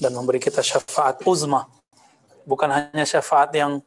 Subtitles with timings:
[0.00, 1.68] dan memberi kita syafaat uzma.
[2.46, 3.82] Bukan hanya syafaat yang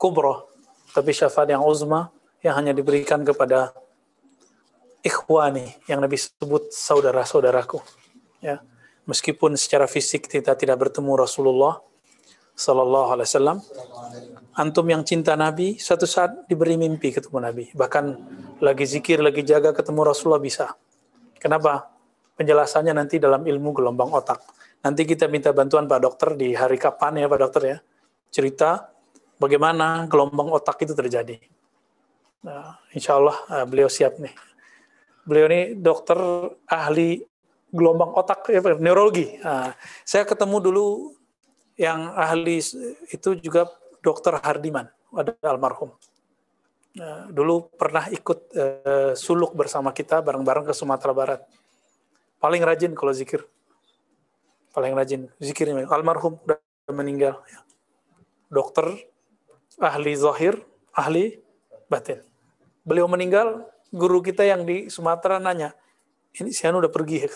[0.00, 0.48] kubro,
[0.96, 2.08] tapi syafaat yang uzma
[2.42, 3.70] yang hanya diberikan kepada
[5.02, 7.78] ikhwani yang Nabi sebut saudara-saudaraku.
[8.42, 8.62] Ya.
[9.06, 11.82] Meskipun secara fisik kita tidak bertemu Rasulullah
[12.54, 13.58] Sallallahu Alaihi Wasallam,
[14.54, 17.64] antum yang cinta Nabi, suatu saat diberi mimpi ketemu Nabi.
[17.74, 18.04] Bahkan
[18.62, 20.70] lagi zikir, lagi jaga ketemu Rasulullah bisa.
[21.42, 21.90] Kenapa?
[22.38, 24.38] Penjelasannya nanti dalam ilmu gelombang otak.
[24.82, 27.78] Nanti kita minta bantuan Pak Dokter di hari kapan ya Pak Dokter ya.
[28.34, 28.90] Cerita
[29.38, 31.38] bagaimana gelombang otak itu terjadi.
[32.42, 34.34] Nah, insya Allah uh, beliau siap nih.
[35.22, 36.18] Beliau ini dokter
[36.66, 37.22] ahli
[37.70, 39.38] gelombang otak, ya, neurologi.
[39.38, 39.70] Nah,
[40.02, 40.86] saya ketemu dulu
[41.78, 42.58] yang ahli
[43.08, 43.70] itu juga
[44.02, 45.94] dokter Hardiman, ada almarhum.
[46.98, 51.40] Nah, dulu pernah ikut uh, suluk bersama kita bareng-bareng ke Sumatera Barat.
[52.42, 53.46] Paling rajin kalau zikir.
[54.72, 56.58] Paling rajin zikir almarhum udah
[56.90, 57.44] meninggal.
[57.46, 57.60] Ya.
[58.48, 58.88] Dokter
[59.80, 60.60] ahli zahir,
[60.96, 61.40] ahli
[61.88, 62.24] batin
[62.82, 65.74] beliau meninggal, guru kita yang di Sumatera nanya,
[66.38, 67.30] ini si Anu udah pergi ya?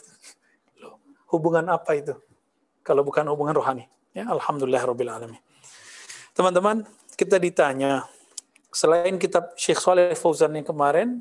[1.32, 2.14] Hubungan apa itu?
[2.86, 3.90] Kalau bukan hubungan rohani.
[4.14, 5.42] Ya, Alhamdulillah Rabbil Alamin.
[6.30, 6.86] Teman-teman,
[7.18, 8.06] kita ditanya,
[8.70, 11.18] selain kitab Syekh Saleh Fauzan yang kemarin,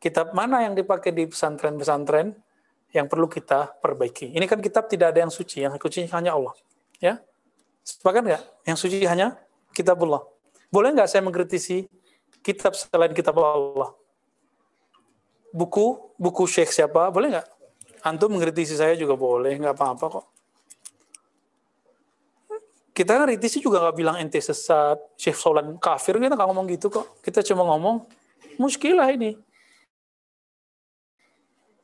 [0.00, 2.32] kitab mana yang dipakai di pesantren-pesantren
[2.92, 4.30] yang perlu kita perbaiki?
[4.30, 6.54] Ini kan kitab tidak ada yang suci, yang suci hanya Allah.
[7.02, 7.18] Ya,
[7.82, 8.42] Sepakat nggak?
[8.62, 9.34] Yang suci hanya
[9.74, 10.22] kitabullah.
[10.70, 11.90] Boleh nggak saya mengkritisi
[12.40, 13.90] kitab selain kitab Allah.
[15.52, 17.46] Buku, buku Syekh siapa, boleh nggak?
[18.06, 20.26] Antum mengkritisi saya juga boleh, nggak apa-apa kok.
[22.92, 26.88] Kita kan kritisi juga nggak bilang ente sesat, Syekh Solan kafir, kita nggak ngomong gitu
[26.88, 27.20] kok.
[27.20, 28.06] Kita cuma ngomong,
[28.56, 29.36] muskilah ini.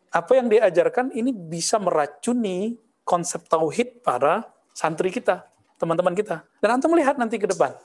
[0.09, 5.45] Apa yang diajarkan ini bisa meracuni konsep tauhid para santri kita,
[5.77, 6.45] teman-teman kita.
[6.61, 7.77] Dan antum melihat nanti ke depan.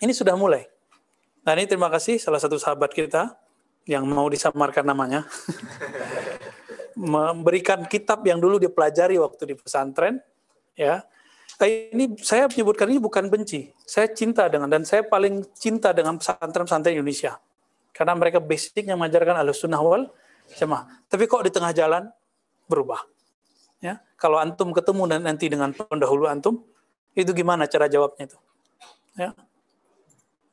[0.00, 0.66] Ini sudah mulai.
[1.46, 3.36] Nah ini terima kasih salah satu sahabat kita
[3.86, 5.26] yang mau disamarkan namanya.
[7.00, 10.20] memberikan kitab yang dulu dipelajari waktu di pesantren.
[10.76, 11.00] ya
[11.64, 13.72] eh, Ini saya menyebutkan ini bukan benci.
[13.88, 17.40] Saya cinta dengan, dan saya paling cinta dengan pesantren-pesantren Indonesia.
[17.96, 20.12] Karena mereka basicnya mengajarkan al sunnah wal
[20.56, 20.86] jamaah.
[21.06, 22.10] Tapi kok di tengah jalan
[22.66, 23.02] berubah.
[23.80, 26.60] Ya, kalau antum ketemu dan nanti dengan pendahulu antum,
[27.16, 28.38] itu gimana cara jawabnya itu?
[29.16, 29.32] Ya,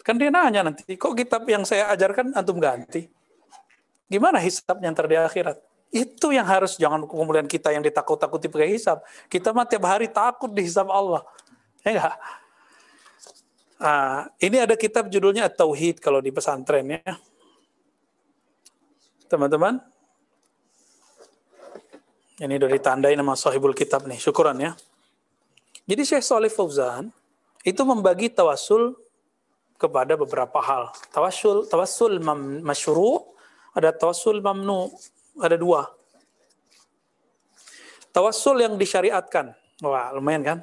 [0.07, 3.11] Kan dia nanya nanti, kok kitab yang saya ajarkan antum ganti?
[4.07, 5.59] Gimana hisabnya ntar di akhirat?
[5.91, 9.03] Itu yang harus jangan kemudian kita yang ditakut-takuti pakai hisab.
[9.27, 11.27] Kita mah tiap hari takut di hisab Allah.
[11.83, 12.15] Ya enggak?
[13.83, 17.19] Nah, ini ada kitab judulnya Tauhid kalau di pesantren ya.
[19.27, 19.83] Teman-teman.
[22.37, 24.15] Ini udah ditandai nama sahibul kitab nih.
[24.21, 24.71] Syukuran ya.
[25.87, 27.11] Jadi Syekh Salih Fauzan
[27.63, 28.95] itu membagi tawasul
[29.75, 30.89] kepada beberapa hal.
[31.13, 32.19] Tawassul, tawassul
[32.65, 33.23] masyru,
[33.77, 34.89] ada tawassul mamnu,
[35.37, 35.85] ada dua.
[38.11, 39.53] Tawassul yang disyariatkan.
[39.85, 40.57] Wah, lumayan kan?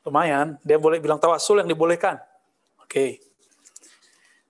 [0.00, 0.56] Lumayan.
[0.64, 2.16] Dia boleh bilang tawassul yang dibolehkan.
[2.80, 2.88] Oke.
[2.88, 3.10] Okay.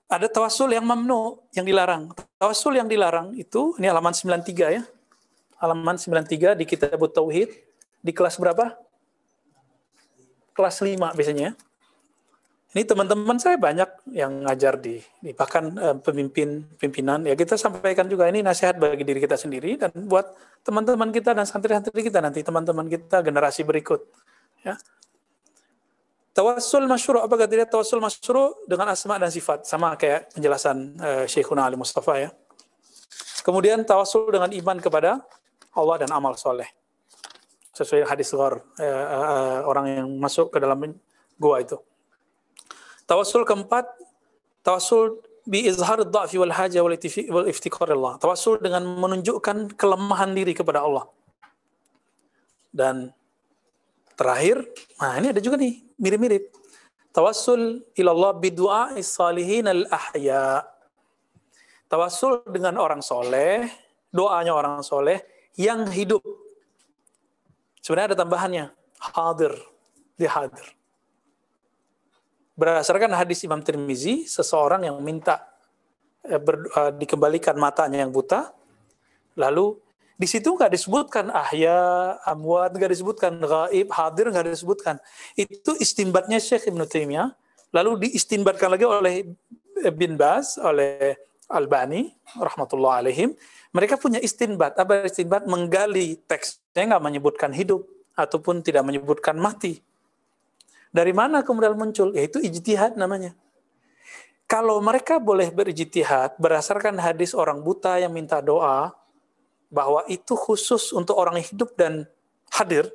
[0.07, 2.13] Ada tawassul yang mamnu, yang dilarang.
[2.45, 4.85] Tawassul yang dilarang itu, ini halaman 93 ya.
[5.57, 7.49] Halaman 93 di kitab Tauhid.
[8.05, 8.77] Di kelas berapa?
[10.53, 11.57] Kelas 5 biasanya.
[12.77, 18.05] Ini teman-teman saya banyak yang ngajar di, di bahkan uh, pemimpin pimpinan ya kita sampaikan
[18.05, 22.43] juga ini nasihat bagi diri kita sendiri dan buat teman-teman kita dan santri-santri kita nanti
[22.43, 24.05] teman-teman kita generasi berikut
[24.61, 24.77] ya.
[26.35, 31.23] Tawassul masyru' apa kata dia tawassul masyru' dengan asma dan sifat sama kayak penjelasan uh,
[31.23, 32.29] Syekhuna Ali Mustafa ya.
[33.39, 35.23] Kemudian tawassul dengan iman kepada
[35.71, 36.67] Allah dan amal soleh
[37.71, 40.95] sesuai hadis ghar uh, uh, orang yang masuk ke dalam
[41.39, 41.79] gua itu.
[43.07, 43.85] Tawasul keempat,
[44.65, 48.17] tawasul bi izhar dha'fi wal haja wal iftikar Allah.
[48.17, 51.05] Tawasul dengan menunjukkan kelemahan diri kepada Allah.
[52.75, 53.13] Dan
[54.15, 54.63] terakhir,
[54.97, 56.51] nah ini ada juga nih, mirip-mirip.
[57.15, 60.67] Tawassul ilallah bidu'a salihin al-ahya.
[61.87, 63.71] Tawassul dengan orang soleh,
[64.11, 65.23] doanya orang soleh
[65.55, 66.19] yang hidup.
[67.79, 68.65] Sebenarnya ada tambahannya,
[69.15, 69.53] hadir,
[70.19, 70.65] dia hadir.
[72.55, 75.43] Berdasarkan hadis Imam Tirmizi, seseorang yang minta
[76.23, 78.51] eh, ber, uh, dikembalikan matanya yang buta,
[79.35, 79.75] lalu
[80.15, 84.95] di situ nggak disebutkan ahya, amwat, nggak disebutkan gaib, hadir, nggak disebutkan.
[85.35, 87.35] Itu istimbatnya Syekh Ibn Taimiyah,
[87.75, 89.27] lalu diistimbatkan lagi oleh
[89.91, 91.19] Bin Baz, oleh
[91.51, 93.35] Albani, rahmatullah alaihim.
[93.75, 94.79] Mereka punya istinbat.
[94.79, 95.43] Apa istinbat?
[95.51, 97.83] Menggali teksnya nggak menyebutkan hidup.
[98.15, 99.83] ataupun tidak menyebutkan mati.
[100.95, 102.15] Dari mana kemudian muncul?
[102.15, 103.35] Yaitu ijtihad namanya.
[104.47, 108.95] Kalau mereka boleh berijtihad berdasarkan hadis orang buta yang minta doa
[109.69, 112.05] bahwa itu khusus untuk orang hidup dan
[112.53, 112.89] hadir,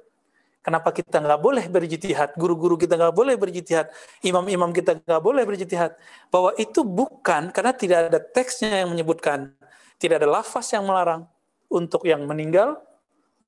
[0.60, 2.36] Kenapa kita nggak boleh berijtihad?
[2.36, 3.88] Guru-guru kita nggak boleh berijtihad.
[4.20, 5.96] Imam-imam kita nggak boleh berijtihad.
[6.28, 9.56] Bahwa itu bukan karena tidak ada teksnya yang menyebutkan.
[9.96, 11.24] Tidak ada lafaz yang melarang
[11.72, 12.76] untuk yang meninggal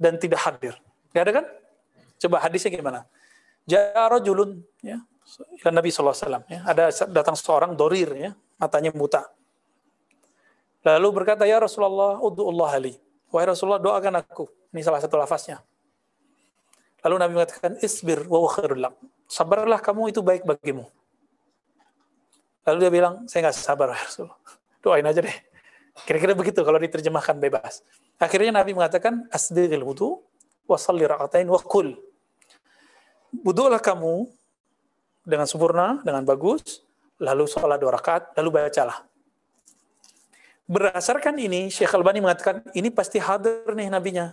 [0.00, 0.74] dan tidak hadir.
[1.12, 1.46] Gak ada kan?
[2.16, 3.04] Coba hadisnya gimana?
[3.68, 4.64] Ja'ara julun.
[4.80, 5.04] Ya.
[5.68, 6.48] Nabi SAW.
[6.48, 6.60] Ya.
[6.64, 8.08] Ada datang seorang dorir.
[8.16, 8.32] Ya.
[8.56, 9.28] Matanya buta.
[10.82, 12.96] Lalu berkata, Ya Rasulullah, udu'ullah ali.
[13.32, 14.44] Wahai Rasulullah, doakan aku.
[14.76, 15.64] Ini salah satu lafaznya
[17.02, 18.86] Lalu Nabi mengatakan, isbir wa khairul
[19.26, 20.86] Sabarlah kamu itu baik bagimu.
[22.62, 24.38] Lalu dia bilang, saya nggak sabar ya Rasulullah.
[24.78, 25.36] Doain aja deh.
[26.06, 27.82] Kira-kira begitu kalau diterjemahkan bebas.
[28.22, 30.22] Akhirnya Nabi mengatakan, asdiril wudu
[30.70, 31.98] wa salli rakatain wa kul.
[33.42, 34.30] Wudulah kamu
[35.26, 36.86] dengan sempurna, dengan bagus,
[37.18, 39.02] lalu sholat dua rakaat, lalu bacalah.
[40.72, 44.32] Berdasarkan ini, Syekh Albani mengatakan, ini pasti hadir nih nabinya.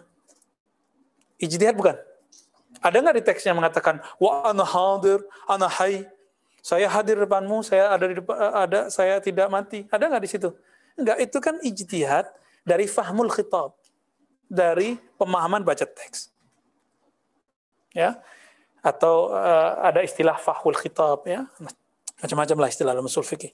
[1.35, 1.99] Ijtihad bukan?
[2.79, 5.19] Ada nggak di teksnya mengatakan wa ana hadir,
[5.51, 6.07] ana hai.
[6.63, 9.83] Saya hadir depanmu, saya ada di depan, ada saya tidak mati.
[9.91, 10.49] Ada nggak di situ?
[10.95, 12.27] Enggak, itu kan ijtihad
[12.63, 13.75] dari fahmul khitab.
[14.47, 16.31] Dari pemahaman baca teks.
[17.91, 18.23] Ya.
[18.79, 21.51] Atau uh, ada istilah fahul khitab ya.
[22.23, 23.51] Macam-macam lah istilah dalam usul fikih.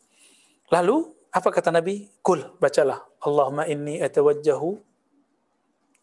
[0.69, 2.07] Lalu apa kata Nabi?
[2.23, 3.03] Kul, bacalah.
[3.19, 4.79] Allahumma inni atawajjahu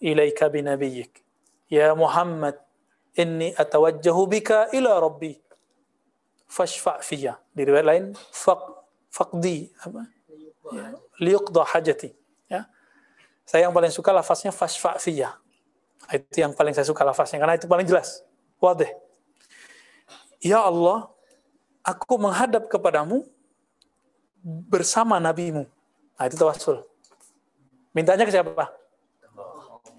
[0.05, 1.25] ilaika binabiyyik.
[1.73, 2.61] Ya Muhammad,
[3.17, 5.41] inni atawajjahu bika ila rabbi.
[6.45, 7.41] Fashfa fiyya.
[7.57, 8.61] Di riwayat lain faq
[9.09, 10.05] faqdi apa?
[10.69, 12.13] Ya, hajati.
[12.53, 12.69] Ya.
[13.49, 15.33] Saya yang paling suka lafaznya fashfa fiyya.
[16.13, 18.21] Itu yang paling saya suka lafaznya karena itu paling jelas.
[18.61, 18.93] Wadih.
[20.45, 21.09] Ya Allah
[21.81, 23.25] aku menghadap kepadamu
[24.43, 25.65] bersama nabimu
[26.19, 26.83] nah itu tawassul
[27.95, 28.71] mintanya ke siapa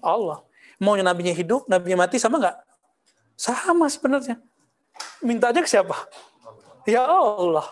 [0.04, 0.44] Allah
[0.78, 2.64] maunya nabinya hidup nabinya mati sama nggak
[3.34, 4.38] sama sebenarnya.
[5.22, 6.06] Mintanya ke siapa?
[6.86, 7.66] Ya Allah.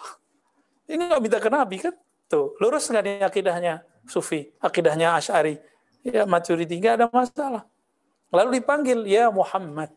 [0.90, 1.94] Ini nggak minta ke Nabi kan?
[2.26, 3.74] Tuh, lurus nggak nih akidahnya
[4.08, 5.60] Sufi, akidahnya Ash'ari.
[6.02, 7.62] Ya, maturity, nggak ada masalah.
[8.34, 9.94] Lalu dipanggil, ya Muhammad.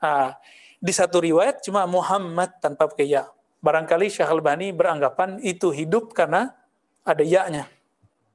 [0.00, 0.40] Nah,
[0.80, 3.28] di satu riwayat cuma Muhammad tanpa pakai ya.
[3.62, 6.50] Barangkali Syekh Al-Bani beranggapan itu hidup karena
[7.06, 7.70] ada ya-nya.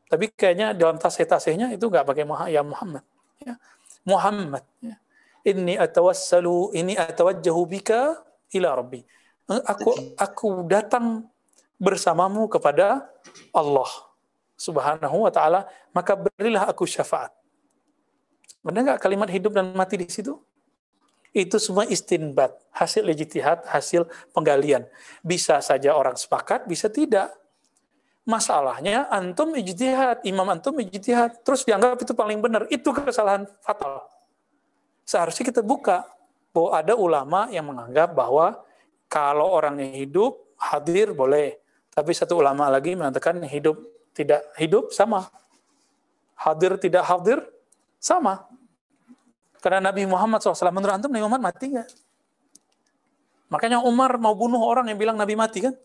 [0.07, 3.03] Tapi kayaknya dalam tasih-tasihnya itu nggak pakai ya Muhammad.
[3.43, 3.59] Ya.
[4.07, 4.63] Muhammad.
[4.79, 4.95] Ya
[5.47, 8.19] inni atawassalu ini atawajjahu bika
[8.51, 8.99] ila rabbi.
[9.47, 11.23] Aku aku datang
[11.79, 13.07] bersamamu kepada
[13.55, 13.87] Allah
[14.59, 15.63] Subhanahu wa taala,
[15.95, 17.31] maka berilah aku syafaat.
[18.59, 20.35] Benar nggak kalimat hidup dan mati di situ?
[21.35, 24.87] Itu semua istinbat, hasil ijtihad, hasil penggalian.
[25.21, 27.33] Bisa saja orang sepakat, bisa tidak.
[28.27, 32.67] Masalahnya antum ijtihad, imam antum ijtihad, terus dianggap itu paling benar.
[32.67, 34.17] Itu kesalahan fatal
[35.07, 36.03] seharusnya kita buka
[36.51, 38.59] bahwa ada ulama yang menganggap bahwa
[39.07, 41.55] kalau orangnya hidup hadir boleh,
[41.95, 43.79] tapi satu ulama lagi mengatakan hidup
[44.11, 45.31] tidak hidup sama,
[46.35, 47.39] hadir tidak hadir
[48.03, 48.43] sama.
[49.61, 51.89] Karena Nabi Muhammad SAW menurut antum Nabi Muhammad mati nggak?
[53.47, 55.75] Makanya Umar mau bunuh orang yang bilang Nabi mati kan?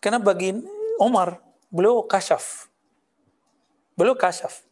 [0.00, 0.56] Karena bagi
[0.98, 2.68] Umar beliau kasyaf,
[3.94, 4.64] beliau kasyaf.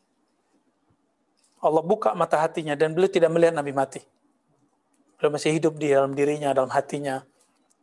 [1.60, 4.00] Allah buka mata hatinya dan beliau tidak melihat Nabi mati.
[5.20, 7.20] Beliau masih hidup di dalam dirinya, dalam hatinya.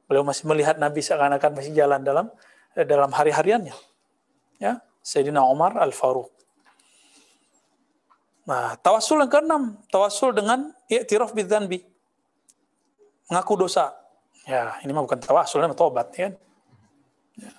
[0.09, 2.25] Beliau masih melihat Nabi seakan-akan masih jalan dalam
[2.73, 3.77] eh, dalam hari-hariannya.
[4.57, 6.36] Ya, Sayyidina Umar Al-Faruq.
[8.47, 11.83] Nah, tawasul yang keenam, tawasul dengan i'tiraf bidzanbi.
[13.27, 13.91] Mengaku dosa.
[14.47, 16.31] Ya, ini mah bukan tawasul, ini tobat, ya.
[17.35, 17.51] ya.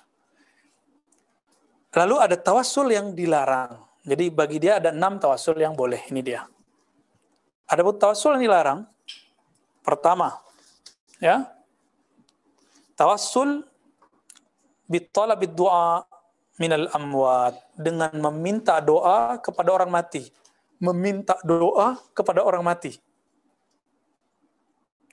[1.93, 3.77] Lalu ada tawasul yang dilarang.
[4.01, 6.01] Jadi bagi dia ada enam tawasul yang boleh.
[6.09, 6.41] Ini dia.
[7.69, 8.79] Ada tawasul yang dilarang.
[9.85, 10.41] Pertama,
[11.21, 11.45] ya,
[12.97, 13.61] tawasul
[14.89, 16.01] bitolabid doa
[16.57, 20.33] minal amwat dengan meminta doa kepada orang mati.
[20.79, 22.95] Meminta doa kepada orang mati.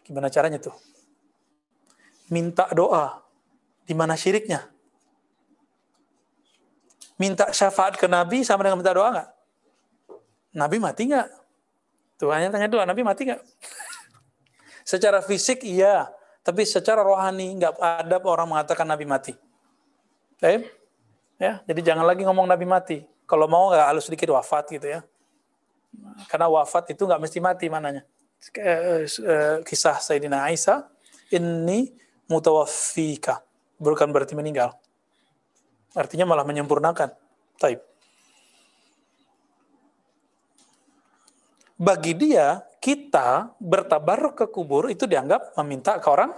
[0.07, 0.75] Gimana caranya tuh?
[2.31, 3.23] Minta doa.
[3.87, 4.77] Di mana syiriknya?
[7.17, 9.29] minta syafaat ke Nabi sama dengan minta doa nggak?
[10.57, 11.29] Nabi mati nggak?
[12.17, 13.41] Tuhannya tanya doa, Nabi mati nggak?
[14.91, 16.09] secara fisik iya,
[16.45, 19.33] tapi secara rohani nggak ada orang mengatakan Nabi mati.
[20.45, 20.65] Eh?
[21.37, 23.05] Ya, jadi jangan lagi ngomong Nabi mati.
[23.29, 25.01] Kalau mau nggak halus sedikit wafat gitu ya.
[26.27, 28.03] Karena wafat itu nggak mesti mati mananya.
[28.57, 30.87] eh, eh, kisah Sayyidina Aisyah,
[31.35, 31.93] ini
[32.31, 33.43] mutawaffika.
[33.77, 34.73] Bukan berarti meninggal.
[35.97, 37.13] Artinya malah menyempurnakan.
[37.57, 37.81] Taib.
[41.77, 46.33] Bagi dia, kita bertabaruk ke kubur itu dianggap meminta ke orang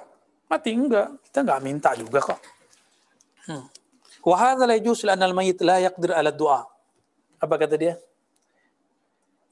[0.50, 0.74] mati.
[0.74, 1.22] Enggak.
[1.30, 2.40] Kita enggak minta juga kok.
[3.46, 3.66] Hmm.
[4.74, 6.66] Yajuz al mayyit la yaqdir ala du'a.
[7.38, 7.94] Apa kata dia?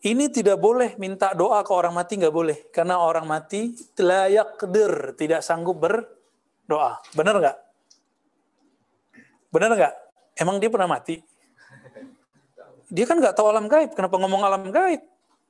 [0.04, 3.72] Ini tidak boleh minta doa ke orang mati nggak boleh karena orang mati
[4.04, 7.00] la yaqdir tidak sanggup berdoa.
[7.16, 7.56] Benar nggak?
[9.48, 9.94] Benar nggak?
[10.36, 11.16] Emang dia pernah mati?
[12.92, 13.96] Dia kan nggak tahu alam gaib.
[13.96, 15.00] Kenapa ngomong alam gaib?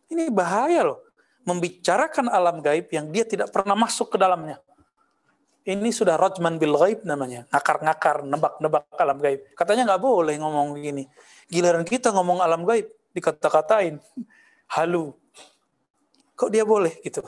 [0.08, 1.02] Ini bahaya loh.
[1.42, 4.62] Membicarakan alam gaib yang dia tidak pernah masuk ke dalamnya.
[5.66, 7.42] Ini sudah rajman bil gaib namanya.
[7.50, 9.42] Ngakar-ngakar, nebak-nebak alam gaib.
[9.58, 11.10] Katanya nggak boleh ngomong begini.
[11.50, 13.96] Giliran kita ngomong alam gaib, dikata-katain.
[14.68, 15.16] Halu.
[16.36, 17.24] Kok dia boleh gitu?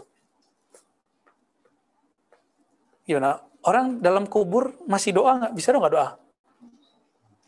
[3.08, 3.40] Gimana?
[3.64, 5.52] Orang dalam kubur masih doa nggak?
[5.56, 6.08] Bisa dong nggak doa?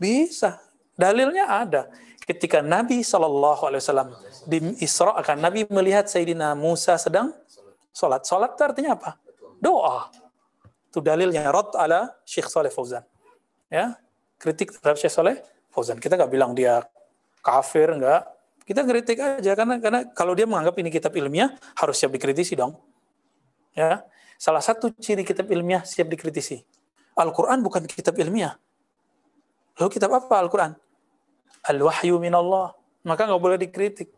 [0.00, 0.56] Bisa.
[0.96, 1.92] Dalilnya ada.
[2.24, 4.08] Ketika Nabi Shallallahu Alaihi Wasallam
[4.48, 7.36] di Isra akan Nabi melihat Sayyidina Musa sedang
[7.92, 8.24] sholat.
[8.24, 9.20] Sholat itu artinya apa?
[9.60, 10.08] Doa.
[10.88, 13.04] Itu dalilnya rot ala Syekh Saleh Fauzan.
[13.68, 13.98] Ya,
[14.40, 15.36] kritik terhadap Syekh Saleh
[15.70, 16.00] Fauzan.
[16.00, 16.82] Kita nggak bilang dia
[17.40, 18.22] kafir, nggak.
[18.64, 22.78] Kita kritik aja karena karena kalau dia menganggap ini kitab ilmiah harus siap dikritisi dong.
[23.74, 24.06] Ya,
[24.38, 26.62] salah satu ciri kitab ilmiah siap dikritisi.
[27.18, 28.54] Al-Quran bukan kitab ilmiah.
[29.80, 30.78] Lalu kitab apa Al-Quran?
[31.66, 32.72] Al-Wahyu minallah.
[33.02, 34.08] Maka nggak boleh dikritik.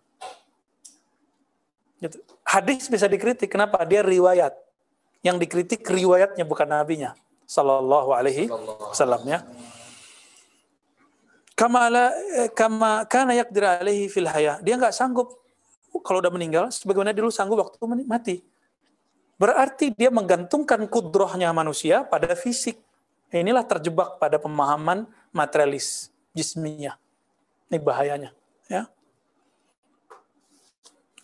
[2.03, 2.19] Gitu.
[2.45, 3.49] Hadis bisa dikritik.
[3.49, 3.81] Kenapa?
[3.89, 4.53] Dia riwayat
[5.23, 7.15] yang dikritik riwayatnya bukan nabinya
[7.47, 8.51] sallallahu alaihi
[8.91, 9.39] wasallam ya
[11.63, 12.11] kama ala
[12.43, 14.59] eh, kama kana yaqdir alaihi fil haya.
[14.67, 15.39] Dia nggak sanggup.
[16.03, 18.43] Kalau udah meninggal sebagaimana dulu sanggup waktu mati
[19.39, 22.83] berarti dia menggantungkan kudrohnya manusia pada fisik.
[23.31, 27.01] Inilah terjebak pada pemahaman materialis jisminya
[27.73, 28.31] ini bahayanya
[28.69, 28.85] ya.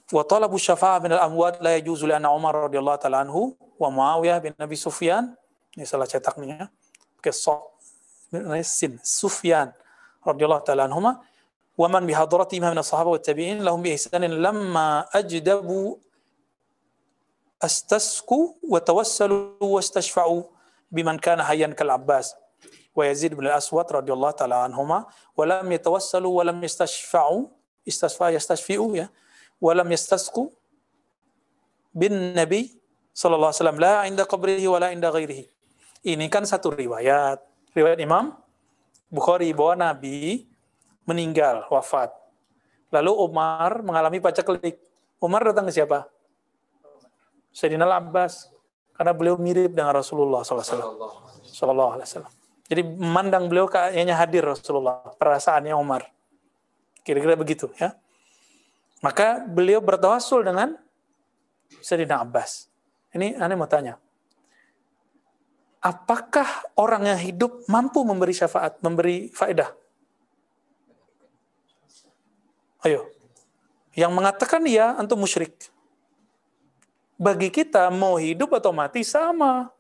[0.09, 4.40] Wa talabu syafa'a min al-amwat la yajuzu li anna Umar radhiyallahu ta'ala anhu wa Muawiyah
[4.40, 5.37] bin Nabi Sufyan.
[5.76, 6.73] Ini salah cetaknya
[7.21, 7.76] pakai so
[8.64, 9.76] sin Sufyan
[10.26, 11.22] radhiyallahu ta'ala anhuma
[11.78, 15.98] wa man bi hadratihim min as-sahaba wa tabi'in lahum bi ihsanin lamma ajdabu
[17.62, 20.46] astasku wa tawassalu wa istashfa'u
[20.90, 22.34] biman kana hayyan kal Abbas
[22.94, 27.46] wa Yazid bin al-Aswad radhiyallahu ta'ala anhuma wa lam yatawassalu wa lam yastashfa'u
[27.87, 29.06] istashfa yastashfi'u ya
[29.62, 30.50] walam yastasku
[31.94, 32.75] bin Nabi
[33.14, 35.50] sallallahu alaihi wasallam la inda qabrihi wala inda ghairihi.
[36.06, 37.42] Ini kan satu riwayat.
[37.75, 38.38] Riwayat Imam
[39.08, 40.44] Bukhari bahwa Nabi
[41.08, 42.12] meninggal, wafat.
[42.92, 44.76] Lalu Umar mengalami paceklik.
[45.20, 46.08] Umar datang ke siapa?
[47.52, 48.52] Sayyidina Abbas.
[48.92, 51.08] Karena beliau mirip dengan Rasulullah SAW.
[52.68, 55.00] Jadi memandang beliau kayaknya hadir Rasulullah.
[55.16, 56.04] Perasaannya Umar.
[57.00, 57.96] Kira-kira begitu ya.
[59.00, 60.76] Maka beliau bertawasul dengan
[61.80, 62.68] Sayyidina Abbas.
[63.14, 63.96] Ini aneh mau tanya.
[65.78, 69.70] Apakah orang yang hidup mampu memberi syafaat, memberi faedah?
[72.82, 73.06] Ayo.
[73.94, 75.54] Yang mengatakan iya, untuk musyrik.
[77.18, 79.70] Bagi kita, mau hidup atau mati sama.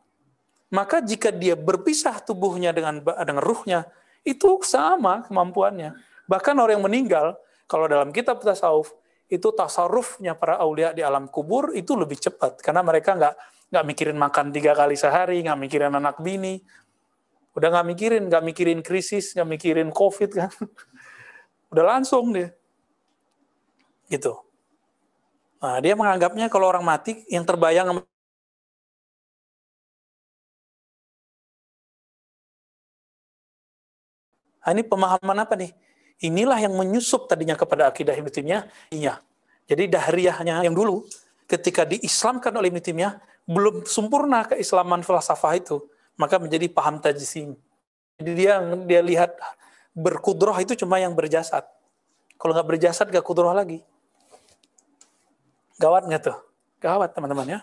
[0.70, 3.86] Maka jika dia berpisah tubuhnya dengan dengan ruhnya,
[4.26, 5.94] itu sama kemampuannya.
[6.26, 7.38] Bahkan orang yang meninggal,
[7.70, 8.92] kalau dalam kitab tasawuf,
[9.28, 13.34] itu tasarrufnya para aulia di alam kubur itu lebih cepat karena mereka nggak
[13.68, 16.64] nggak mikirin makan tiga kali sehari, nggak mikirin anak bini,
[17.52, 20.50] udah nggak mikirin, nggak mikirin krisis, nggak mikirin covid kan,
[21.72, 22.48] udah langsung deh,
[24.08, 24.40] gitu.
[25.58, 28.00] Nah, dia menganggapnya kalau orang mati yang terbayang
[34.68, 35.72] Nah, ini pemahaman apa nih?
[36.28, 38.68] Inilah yang menyusup tadinya kepada akidah Ibn Taimiyah.
[38.92, 39.16] Iya.
[39.64, 41.08] Jadi dahriyahnya yang dulu
[41.48, 43.16] ketika diislamkan oleh Ibn Taimiyah
[43.48, 45.80] belum sempurna keislaman falsafah itu,
[46.20, 47.56] maka menjadi paham tajsim.
[48.20, 49.32] Jadi dia dia lihat
[49.96, 51.64] berkudroh itu cuma yang berjasad.
[52.36, 53.80] Kalau nggak berjasad nggak kudroh lagi.
[55.80, 56.38] Gawat nggak tuh?
[56.78, 57.60] Gawat teman-teman ya.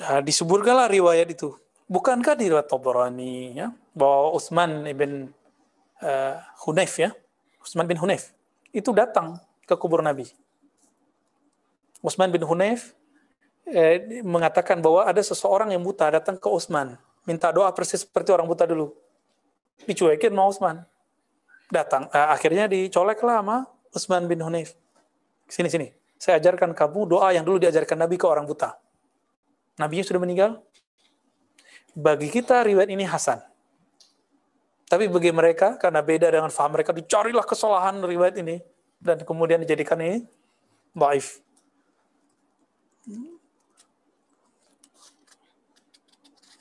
[0.00, 1.52] Nah, disebutkanlah riwayat itu
[1.90, 5.34] bukankah di riwayat Tabarani ya bahwa Utsman ibn
[6.00, 7.10] uh, Hunayf ya
[7.58, 8.30] Utsman bin Hunayf
[8.70, 10.26] itu datang ke kubur Nabi.
[12.02, 12.98] Utsman bin Hunayf
[13.70, 16.98] eh, mengatakan bahwa ada seseorang yang buta datang ke Utsman
[17.28, 18.90] minta doa persis seperti orang buta dulu.
[19.86, 20.82] Dicuekin mau Utsman.
[21.70, 23.56] datang uh, akhirnya dicolek lah sama
[23.94, 24.74] Utsman bin Hunayf.
[25.46, 25.94] Sini sini.
[26.18, 28.74] Saya ajarkan kamu doa yang dulu diajarkan Nabi ke orang buta.
[29.78, 30.58] Nabinya sudah meninggal.
[31.94, 33.38] Bagi kita riwayat ini hasan.
[34.90, 38.58] Tapi bagi mereka karena beda dengan faham mereka dicarilah kesalahan riwayat ini
[39.00, 40.28] dan kemudian dijadikan ini
[40.92, 41.40] baif.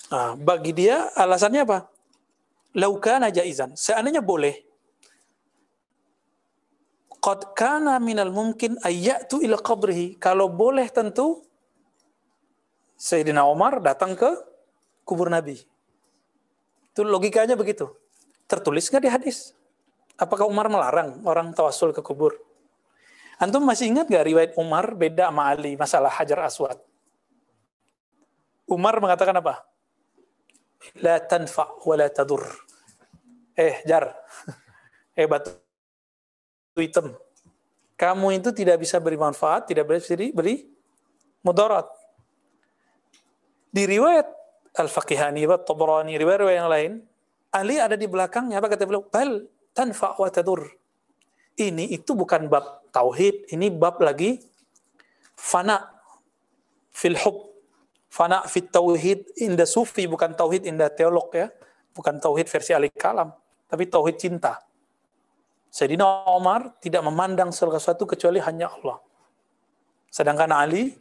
[0.09, 1.85] Nah, bagi dia alasannya apa?
[2.73, 3.77] Laukana jaizan.
[3.77, 4.57] Seandainya boleh.
[7.19, 10.17] Qad kana minal mungkin ayyatu ila qabrihi.
[10.17, 11.45] Kalau boleh tentu
[12.97, 14.33] Sayyidina Umar datang ke
[15.05, 15.61] kubur Nabi.
[16.89, 17.91] Itu logikanya begitu.
[18.49, 19.53] Tertulis nggak di hadis?
[20.19, 22.35] Apakah Umar melarang orang tawasul ke kubur?
[23.39, 26.75] Antum masih ingat gak riwayat Umar beda sama Ali masalah Hajar Aswad?
[28.67, 29.63] Umar mengatakan apa?
[30.99, 32.43] La tanfa wa la tadur.
[33.55, 34.11] Eh, jar.
[35.15, 35.51] Eh, batu
[36.75, 37.15] hitam.
[37.99, 40.67] Kamu itu tidak bisa beri manfaat, tidak bisa beri
[41.43, 41.87] mudarat.
[43.71, 44.27] Di riwayat
[44.79, 46.91] Al-Faqihani, Tabrani, riwayat-riwayat yang lain,
[47.51, 49.03] Ali ada di belakangnya, apa kata beliau?
[49.11, 49.43] Bal
[49.79, 50.67] tanfa wa tadur.
[51.55, 54.43] Ini itu bukan bab tauhid, ini bab lagi
[55.39, 55.87] fana
[56.91, 57.47] fil hub.
[58.11, 61.47] Fana fit tauhid inda sufi, bukan tauhid inda teolog ya.
[61.95, 63.31] Bukan tauhid versi Ali Kalam,
[63.71, 64.59] tapi tauhid cinta.
[65.69, 68.97] Sayyidina Umar tidak memandang segala sesuatu kecuali hanya Allah.
[70.09, 70.97] Sedangkan Ali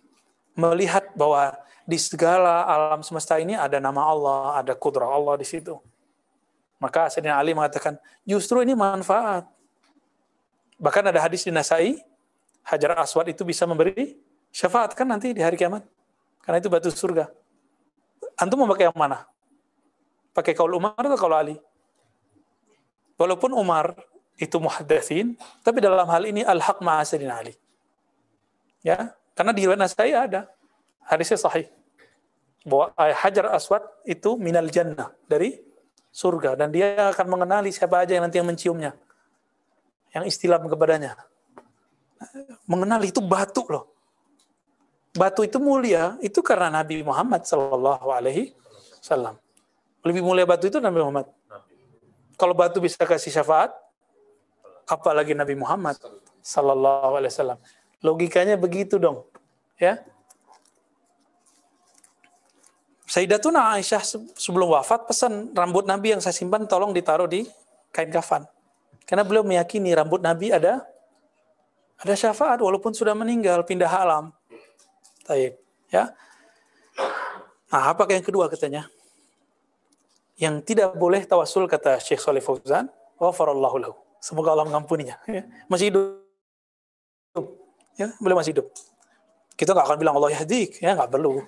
[0.53, 1.57] melihat bahwa
[1.89, 5.81] di segala alam semesta ini ada nama Allah, ada kudrah Allah di situ.
[6.79, 9.47] Maka Sayyidina Ali mengatakan, justru ini manfaat.
[10.79, 11.99] Bahkan ada hadis di Nasai,
[12.63, 14.15] Hajar Aswad itu bisa memberi
[14.55, 15.83] syafaat kan nanti di hari kiamat.
[16.43, 17.27] Karena itu batu surga.
[18.39, 19.27] Antum mau pakai yang mana?
[20.31, 21.57] Pakai kaul Umar atau kaul Ali?
[23.19, 23.99] Walaupun Umar
[24.39, 25.35] itu muhaddatsin,
[25.67, 27.59] tapi dalam hal ini al-haq ma'asidin Ali.
[28.87, 30.47] Ya, karena di riwayat Nasai ada
[31.03, 31.67] hadisnya sahih
[32.63, 35.59] bahwa Hajar Aswad itu minal jannah dari
[36.19, 38.91] surga dan dia akan mengenali siapa aja yang nanti yang menciumnya
[40.13, 41.15] yang istilah kepadanya.
[42.67, 43.93] Mengenal itu batu loh.
[45.15, 48.55] Batu itu mulia, itu karena Nabi Muhammad Sallallahu Alaihi
[48.99, 49.39] Wasallam.
[50.05, 51.27] Lebih mulia batu itu Nabi Muhammad.
[52.39, 53.75] Kalau batu bisa kasih syafaat,
[54.87, 55.99] apalagi Nabi Muhammad
[56.43, 57.59] Sallallahu Alaihi Wasallam.
[57.99, 59.27] Logikanya begitu dong,
[59.75, 59.99] ya.
[63.09, 64.05] Sayyidatuna Aisyah
[64.37, 67.49] sebelum wafat pesan rambut Nabi yang saya simpan tolong ditaruh di
[67.89, 68.45] kain kafan.
[69.09, 70.85] Karena beliau meyakini rambut Nabi ada
[71.99, 74.31] ada syafaat walaupun sudah meninggal pindah alam.
[75.25, 75.57] Taib,
[75.89, 76.13] ya.
[77.73, 78.87] Nah, apakah yang kedua katanya?
[80.37, 83.95] Yang tidak boleh tawasul kata Syekh Saleh Fauzan, ghafarallahu lahu.
[84.23, 85.19] Semoga Allah mengampuninya.
[85.27, 85.49] Ya.
[85.67, 86.23] Masih hidup.
[87.99, 88.71] Ya, beliau masih hidup.
[89.59, 91.43] Kita nggak akan bilang Allah yahdik, ya nggak perlu.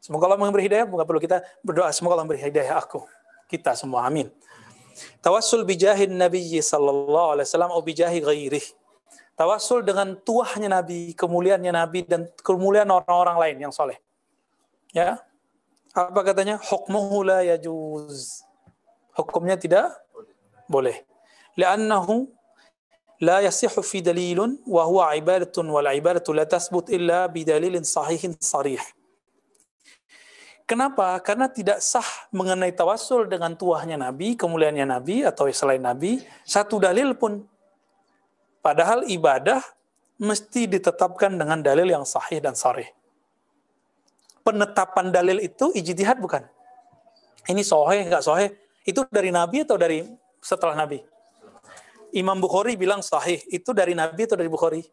[0.00, 3.04] Semoga Allah memberi hidayah, nggak perlu kita berdoa semoga Allah memberi hidayah aku.
[3.46, 4.32] Kita semua, amin.
[5.20, 8.66] Tawassul bijahin Nabi sallallahu alaihi wasallam atau bijahi ghairih.
[9.36, 13.96] Tawassul dengan tuahnya Nabi, kemuliaannya Nabi dan kemuliaan orang-orang lain yang soleh.
[14.92, 15.20] Ya.
[15.96, 16.60] Apa katanya?
[16.60, 18.44] Hukmuhu la yajuz.
[19.16, 19.96] Hukumnya tidak
[20.68, 21.02] boleh.
[21.56, 22.28] Li'annahu
[23.20, 28.80] dalilun wa huwa ibadatun wal ibadatu la tasbut illa bidalilin sahihin sarih.
[30.70, 31.18] Kenapa?
[31.18, 37.18] Karena tidak sah mengenai tawasul dengan tuahnya Nabi, kemuliaannya Nabi atau selain Nabi, satu dalil
[37.18, 37.42] pun.
[38.62, 39.58] Padahal ibadah
[40.22, 42.86] mesti ditetapkan dengan dalil yang sahih dan sahih.
[44.46, 46.46] Penetapan dalil itu ijtihad bukan?
[47.50, 48.54] Ini sahih nggak sahih?
[48.86, 50.06] Itu dari Nabi atau dari
[50.38, 51.02] setelah Nabi?
[52.14, 53.42] Imam Bukhari bilang sahih.
[53.50, 54.86] Itu dari Nabi atau dari Bukhari?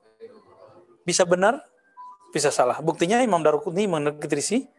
[1.06, 1.62] Bisa benar,
[2.34, 2.82] bisa salah.
[2.82, 4.74] Buktinya Imam Daruqutni mengkritisi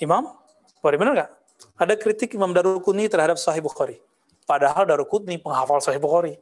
[0.00, 0.32] Imam
[0.78, 1.30] Bukhari benar nggak?
[1.78, 4.02] Ada kritik Imam Daruqutni terhadap Sahih Bukhari.
[4.46, 6.34] Padahal Daruqutni penghafal Sahih Bukhari.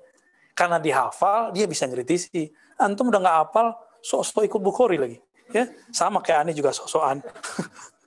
[0.57, 2.49] Karena dihafal, dia bisa ngritisi.
[2.81, 5.19] Antum udah nggak hafal, sok-sok ikut Bukhari lagi.
[5.51, 7.21] Ya, sama kayak aneh juga sok-sokan.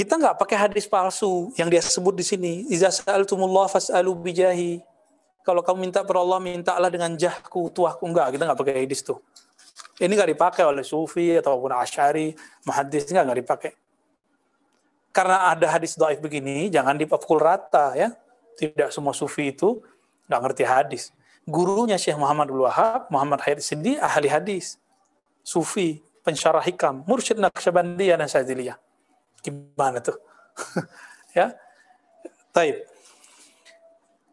[0.00, 2.64] Kita nggak pakai hadis palsu yang dia sebut di sini.
[2.72, 4.80] Iza sa'altumullah fas'alu bijahi.
[5.44, 8.08] Kalau kamu minta per Allah, mintalah dengan jahku, tuahku.
[8.08, 9.20] Enggak, kita nggak pakai hadis tuh.
[10.00, 12.32] Ini nggak dipakai oleh Sufi ataupun Asyari,
[12.64, 13.72] Muhaddis nggak dipakai.
[15.12, 18.16] Karena ada hadis doaif begini, jangan dipukul rata ya.
[18.56, 19.84] Tidak semua Sufi itu
[20.24, 21.02] nggak ngerti hadis.
[21.44, 24.80] Gurunya Syekh Muhammad Wahab, Muhammad Hayat Sindi, ahli hadis.
[25.44, 28.78] Sufi, pensyarah hikam, mursyid Naqsyabandiyah dan Syadziliyah.
[29.44, 30.16] Gimana tuh?
[31.36, 31.52] ya.
[32.54, 32.86] Taib.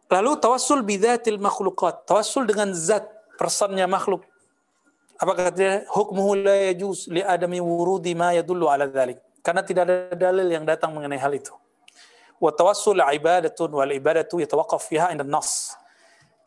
[0.08, 3.03] Lalu tawassul bidzatil makhluqat, tawassul dengan zat
[3.36, 4.23] personnya makhluk.
[5.17, 9.17] Apa kata hukmuhu la yajuz li adami wurudi ma yadullu ala dhalik.
[9.41, 11.53] Karena tidak ada dalil yang datang mengenai hal itu.
[12.38, 15.73] Wa tawassul ibadatun wal ibadatu yatawaqqaf fiha inda nas.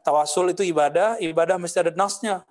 [0.06, 2.46] Tawassul itu ibadah, ibadah mesti ada nasnya.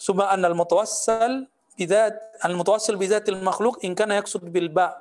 [0.00, 1.46] Suma al mutawassal
[1.76, 4.96] bidzat al mutawassil bidzatil makhluk in kana yaqsud bil ba.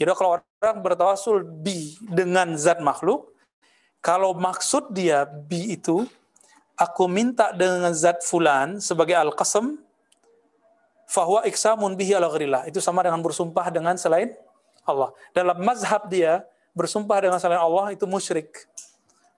[0.00, 3.30] Jadi kalau orang bertawassul bi dengan zat makhluk,
[4.00, 6.08] kalau maksud dia bi itu,
[6.80, 9.76] aku minta dengan zat fulan sebagai al-qasam,
[11.04, 12.64] fahuwa iksamun bihi ala gharillah.
[12.64, 14.32] Itu sama dengan bersumpah dengan selain
[14.88, 15.12] Allah.
[15.36, 16.40] Dalam mazhab dia,
[16.72, 18.64] bersumpah dengan selain Allah itu musyrik.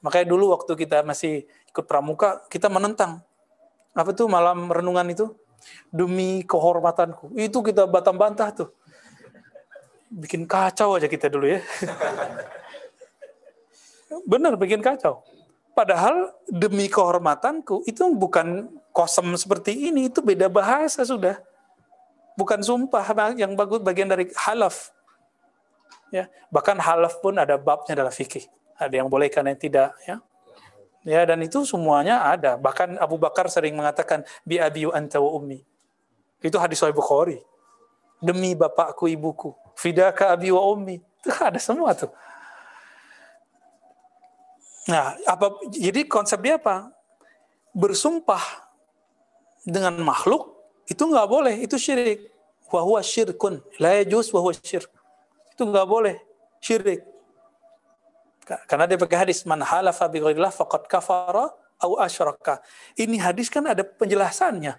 [0.06, 1.42] Makanya dulu waktu kita masih
[1.74, 3.18] ikut pramuka, kita menentang.
[3.92, 5.26] Apa tuh malam renungan itu?
[5.90, 7.34] Demi kehormatanku.
[7.34, 8.70] Itu kita bantah-bantah tuh.
[10.12, 11.60] Bikin kacau aja kita dulu ya.
[14.30, 15.24] Benar, bikin kacau.
[15.72, 21.40] Padahal demi kehormatanku itu bukan kosem seperti ini, itu beda bahasa sudah.
[22.36, 23.04] Bukan sumpah
[23.36, 24.92] yang bagus bagian dari halaf.
[26.12, 28.44] Ya, bahkan halaf pun ada babnya dalam fikih.
[28.76, 30.20] Ada yang boleh kan yang tidak, ya.
[31.02, 32.60] Ya, dan itu semuanya ada.
[32.60, 35.64] Bahkan Abu Bakar sering mengatakan bi abiyu anta wa ummi.
[36.44, 37.40] Itu hadis Sahih Bukhari.
[38.22, 41.02] Demi bapakku ibuku, fidaka abi wa ummi.
[41.24, 42.12] Itu ada semua tuh.
[44.90, 46.90] Nah, apa jadi konsep dia apa?
[47.70, 48.42] Bersumpah
[49.62, 50.58] dengan makhluk
[50.90, 52.30] itu nggak boleh, itu syirik.
[52.72, 54.88] Wahwa syirkun, la yajuz wahwa syirk.
[55.52, 56.16] Itu nggak boleh,
[56.58, 57.04] syirik.
[58.42, 62.58] Karena dia pakai hadis man halafa bi ghairillah faqad kafara au asyraka.
[62.98, 64.74] Ini hadis kan ada penjelasannya.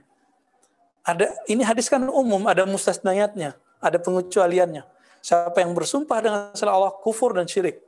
[1.04, 4.84] Ada ini hadis kan umum, ada mustasnayatnya, ada pengecualiannya.
[5.24, 7.80] Siapa yang bersumpah dengan selain Allah kufur dan syirik.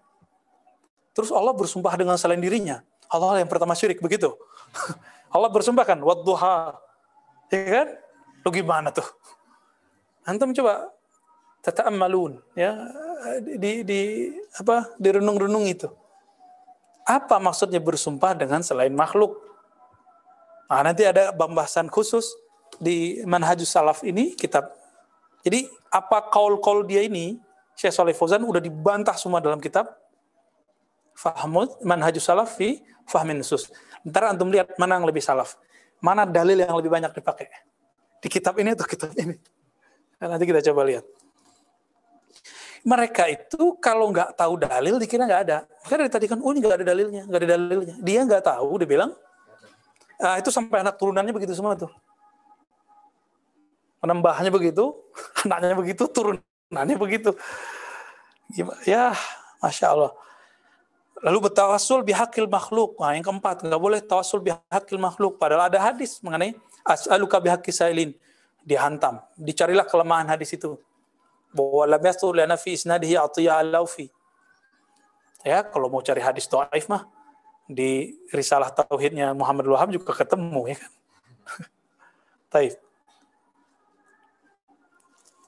[1.16, 2.84] Terus Allah bersumpah dengan selain dirinya.
[3.08, 4.36] Allah yang pertama syirik, begitu.
[5.36, 6.76] Allah bersumpah kan, wadduha.
[7.50, 7.88] Ya kan?
[8.44, 9.08] Lu gimana tuh?
[10.28, 10.92] Antum coba
[11.94, 12.78] malun ya
[13.42, 14.02] di di
[14.58, 15.90] apa direnung-renung itu.
[17.06, 19.38] Apa maksudnya bersumpah dengan selain makhluk?
[20.66, 22.26] Nah, nanti ada pembahasan khusus
[22.82, 24.74] di Manhajus Salaf ini kitab.
[25.46, 27.38] Jadi apa kaul-kaul dia ini
[27.78, 29.94] Syekh Saleh Fauzan udah dibantah semua dalam kitab
[31.16, 33.72] fahmul manhajus salaf fi fahmin nusus.
[34.06, 35.58] Ntar antum lihat mana yang lebih salaf.
[36.04, 37.50] Mana dalil yang lebih banyak dipakai.
[38.22, 39.34] Di kitab ini atau kitab ini.
[40.22, 41.06] Nah, nanti kita coba lihat.
[42.86, 45.58] Mereka itu kalau nggak tahu dalil dikira nggak ada.
[45.66, 47.96] Makanya dari tadi kan, oh ini nggak ada dalilnya, nggak ada dalilnya.
[47.98, 49.12] Dia nggak tahu, dia bilang,
[50.22, 51.90] ah, itu sampai anak turunannya begitu semua tuh.
[53.98, 54.94] Penembahnya begitu,
[55.50, 57.34] anaknya begitu, turunannya begitu.
[58.86, 59.18] Ya,
[59.66, 60.14] masya Allah.
[61.24, 63.00] Lalu bertawasul bihakil makhluk.
[63.00, 65.40] Nah, yang keempat, nggak boleh tawasul bihakil makhluk.
[65.40, 68.12] Padahal ada hadis mengenai as'aluka bihaqi sailin.
[68.66, 69.24] Dihantam.
[69.40, 70.76] Dicarilah kelemahan hadis itu.
[71.56, 74.12] Bahwa lam yasul lana fi isnadihi atiyah al-laufi.
[75.46, 77.08] Ya, kalau mau cari hadis do'aif mah,
[77.70, 80.92] di risalah tauhidnya Muhammad Wahab juga ketemu ya kan.
[82.52, 82.74] Taif.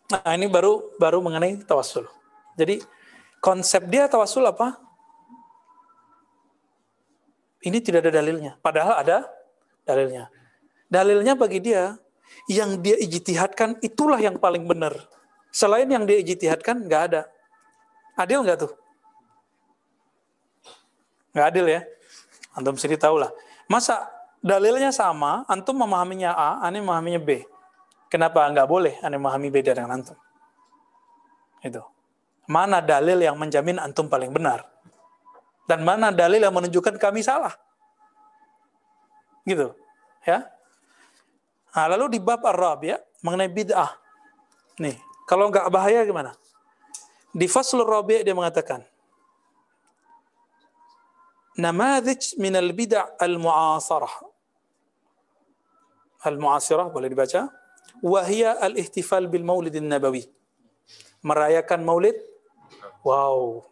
[0.08, 2.08] Nah, ini baru baru mengenai tawasul.
[2.56, 2.80] Jadi
[3.44, 4.87] konsep dia tawasul apa?
[7.68, 8.56] Ini tidak ada dalilnya.
[8.64, 9.28] Padahal ada
[9.84, 10.32] dalilnya.
[10.88, 12.00] Dalilnya bagi dia,
[12.48, 14.96] yang dia ijtihadkan itulah yang paling benar.
[15.52, 17.22] Selain yang dia ijtihadkan, nggak ada.
[18.16, 18.72] Adil nggak tuh?
[21.36, 21.82] Nggak adil ya?
[22.56, 23.36] Antum sendiri tahu lah.
[23.68, 24.08] Masa
[24.40, 27.44] dalilnya sama, antum memahaminya A, aneh memahaminya B.
[28.08, 30.16] Kenapa nggak boleh aneh memahami beda dengan antum?
[31.60, 31.84] Itu.
[32.48, 34.64] Mana dalil yang menjamin antum paling benar?
[35.68, 37.54] Dan mana dalil yang menunjukkan kami salah.
[39.44, 39.76] Gitu.
[40.24, 40.48] Ya.
[41.76, 43.94] Nah, lalu di bab Arab ya, mengenai bid'ah.
[44.80, 46.34] Nih, kalau nggak bahaya gimana?
[47.36, 48.82] Di fasl Rabi' dia mengatakan,
[51.58, 54.14] Namadhij min al-bid'ah al-mu'asarah.
[56.26, 57.50] Al-mu'asirah boleh dibaca.
[58.02, 60.26] Wahia al-ihtifal bil maulidin nabawi.
[61.26, 62.14] Merayakan maulid.
[63.02, 63.66] Wow,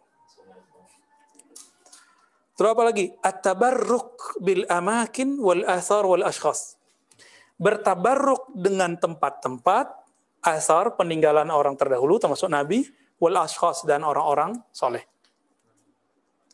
[2.56, 3.12] Terus apa lagi?
[3.20, 6.80] At-tabarruk bil amakin wal athar wal ashkhas.
[7.60, 9.92] Bertabarruk dengan tempat-tempat,
[10.40, 12.88] asar peninggalan orang terdahulu termasuk nabi,
[13.20, 15.04] wal ashkhas dan orang-orang soleh.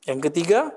[0.02, 0.74] Yang ketiga,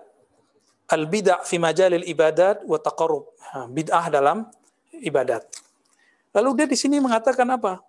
[0.93, 3.25] al bid'ah fi majalil ibadat wa taqarrub.
[3.73, 4.45] Bid'ah dalam
[4.93, 5.41] ibadat.
[6.37, 7.81] Lalu dia di sini mengatakan apa?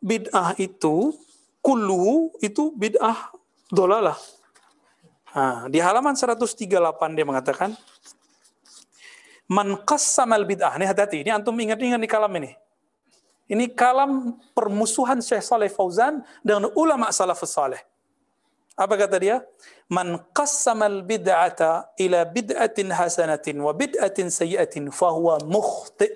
[0.00, 1.12] Bid'ah itu
[1.60, 3.36] kullu itu bid'ah
[3.68, 4.16] dolalah
[5.32, 6.68] Nah, di halaman 138
[7.16, 7.72] dia mengatakan,
[9.52, 10.76] Man qassamal bid'ah.
[10.80, 12.56] Ini hati-hati, ini antum ingat-ingat di kalam ini.
[13.52, 17.84] Ini kalam permusuhan Syekh Saleh Fauzan dengan ulama salafus saleh.
[18.72, 19.44] Apa kata dia?
[19.92, 26.08] Man qassamal bid'ata ila bid'atin hasanatin wa bid'atin sayyi'atin fahuwa mukhti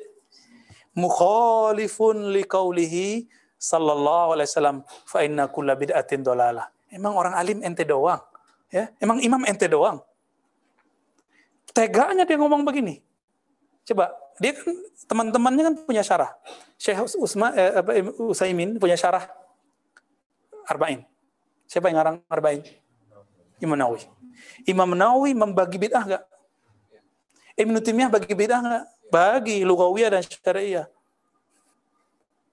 [0.97, 3.29] mukhalifun liqaulihi
[3.61, 6.73] sallallahu alaihi wasallam fa inna kulla bid'atin dolalah.
[6.89, 8.25] Emang orang alim ente doang.
[8.71, 10.03] Ya, emang imam ente doang.
[11.71, 13.05] Teganya dia ngomong begini.
[13.87, 14.11] Coba,
[14.43, 14.75] dia kan
[15.07, 16.35] teman-temannya kan punya syarah.
[16.77, 19.25] Syekh Usma, eh, apa, Usaimin punya syarah
[20.67, 21.07] Arba'in.
[21.71, 22.67] Siapa yang ngarang Arba'in?
[23.63, 24.05] Imam Nawawi.
[24.67, 26.25] Imam Nawawi membagi bid'ah enggak?
[27.57, 28.85] Ibnu Taimiyah bagi bid'ah enggak?
[29.09, 30.87] Bagi lugawiyah dan syariah.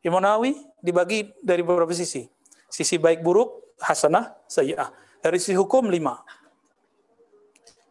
[0.06, 2.30] Imam Nawawi dibagi dari beberapa sisi.
[2.70, 5.03] Sisi baik buruk, hasanah, sayyi'ah.
[5.24, 6.20] Dari sisi hukum lima.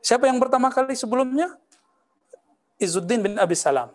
[0.05, 1.57] Siapa yang pertama kali sebelumnya?
[2.77, 3.89] Izuddin bin Abi Salam.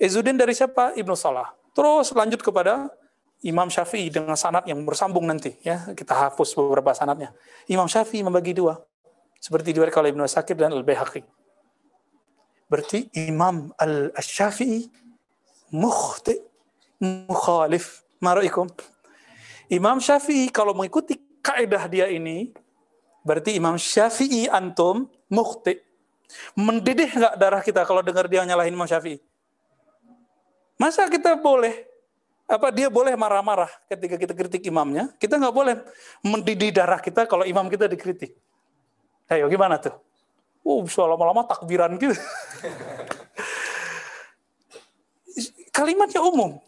[0.00, 0.96] Izuddin dari siapa?
[0.96, 1.52] Ibnu Salah.
[1.76, 2.88] Terus lanjut kepada
[3.44, 5.52] Imam Syafi'i dengan sanat yang bersambung nanti.
[5.60, 7.34] ya Kita hapus beberapa sanatnya.
[7.68, 8.80] Imam Syafi'i membagi dua.
[9.42, 11.26] Seperti dua oleh Ibnu Sakir dan Al-Bayhaqi.
[12.70, 14.88] Berarti Imam Al-Syafi'i
[15.74, 16.38] mukhti,
[17.28, 18.06] mukhalif.
[18.22, 18.70] Maraikum.
[19.66, 22.54] Imam Syafi'i kalau mengikuti kaidah dia ini,
[23.22, 25.78] berarti Imam Syafi'i antum mukhti,
[26.56, 29.20] Mendidih nggak darah kita kalau dengar dia nyalahin Imam Syafi'i?
[30.80, 31.86] Masa kita boleh
[32.48, 35.08] apa dia boleh marah-marah ketika kita kritik imamnya?
[35.16, 35.74] Kita nggak boleh
[36.24, 38.34] mendidih darah kita kalau imam kita dikritik.
[39.30, 39.94] Ayo gimana tuh?
[40.62, 42.12] Uh, bisa lama-lama takbiran gitu.
[45.76, 46.60] Kalimatnya umum.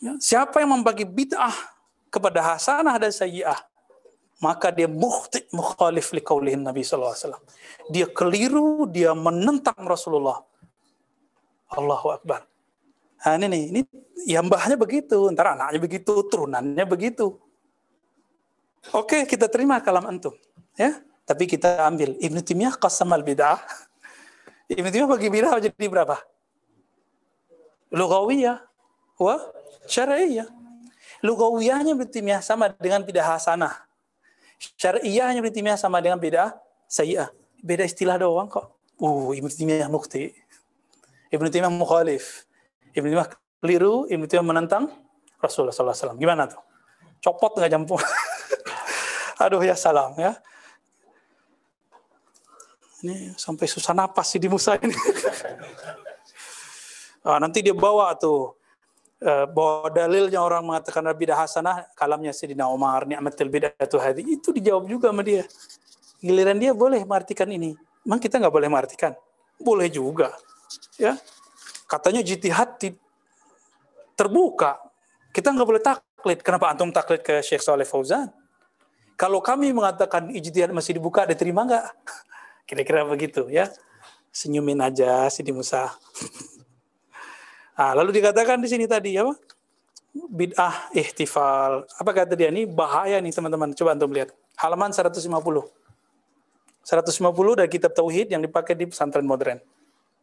[0.00, 1.52] Ya, siapa yang membagi bid'ah
[2.08, 3.60] kepada hasanah dan sayyi'ah?
[4.36, 7.44] Maka dia mukhti mukhalif li qaulihin Nabi sallallahu alaihi wasallam.
[7.88, 10.44] Dia keliru, dia menentang Rasulullah.
[11.72, 12.44] Allahu akbar.
[13.24, 13.80] Nah, ini nih, ini
[14.28, 17.40] ya mbahnya begitu, ntar anaknya begitu, turunannya begitu.
[18.94, 20.36] Oke, kita terima kalam antum,
[20.78, 21.00] ya.
[21.26, 23.58] Tapi kita ambil Ibnu Taimiyah al bid'ah.
[24.78, 26.22] Ibnu Taimiyah bagi bid'ah jadi berapa?
[27.90, 28.62] Lugawiyah
[29.18, 29.34] wa
[29.90, 30.46] syar'iyah.
[31.26, 33.85] Lugawiyahnya Ibnu Taimiyah sama dengan tidak hasanah
[34.56, 36.56] Syariahnya Ibn Taimiyah sama dengan beda
[36.88, 37.28] sayyah.
[37.60, 38.76] Beda istilah doang kok.
[38.96, 40.32] Uh, Ibn Taimiyah mukti.
[41.32, 42.48] Ibn Taimiyah mukhalif.
[42.96, 43.28] Ibn Taimiyah
[43.60, 44.92] keliru, Ibn Taimiyah menentang
[45.40, 46.16] Rasulullah SAW.
[46.16, 46.60] Gimana tuh?
[47.20, 47.96] Copot nggak jampu?
[49.44, 50.32] Aduh ya salam ya.
[53.04, 54.96] Ini sampai susah napas sih di Musa ini.
[57.20, 58.56] nah, nanti dia bawa tuh
[59.22, 65.08] bahwa dalilnya orang mengatakan bidah hasanah, kalamnya Sayyidina Umar, ni'matul bid'atu hadi, itu dijawab juga
[65.08, 65.48] sama dia.
[66.20, 67.72] Giliran dia boleh mengartikan ini.
[68.04, 69.12] Memang kita nggak boleh mengartikan?
[69.56, 70.36] Boleh juga.
[71.00, 71.16] Ya,
[71.86, 72.74] Katanya jitihad
[74.18, 74.82] terbuka.
[75.30, 76.42] Kita nggak boleh taklid.
[76.42, 78.26] Kenapa antum taklid ke Syekh Saleh Fauzan?
[79.14, 81.86] Kalau kami mengatakan ijtihad masih dibuka, diterima nggak?
[82.68, 83.70] Kira-kira begitu ya.
[84.34, 85.88] Senyumin aja Sidi Musa.
[87.76, 89.36] Nah, lalu dikatakan di sini tadi apa?
[90.16, 91.84] Bid'ah ihtifal.
[92.00, 92.64] Apa kata dia ini?
[92.64, 93.76] Bahaya nih teman-teman.
[93.76, 94.32] Coba antum lihat.
[94.56, 95.20] Halaman 150.
[95.20, 99.60] 150 dari kitab tauhid yang dipakai di pesantren modern.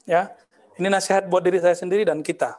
[0.10, 0.34] Ya.
[0.82, 2.58] Ini nasihat buat diri saya sendiri dan kita.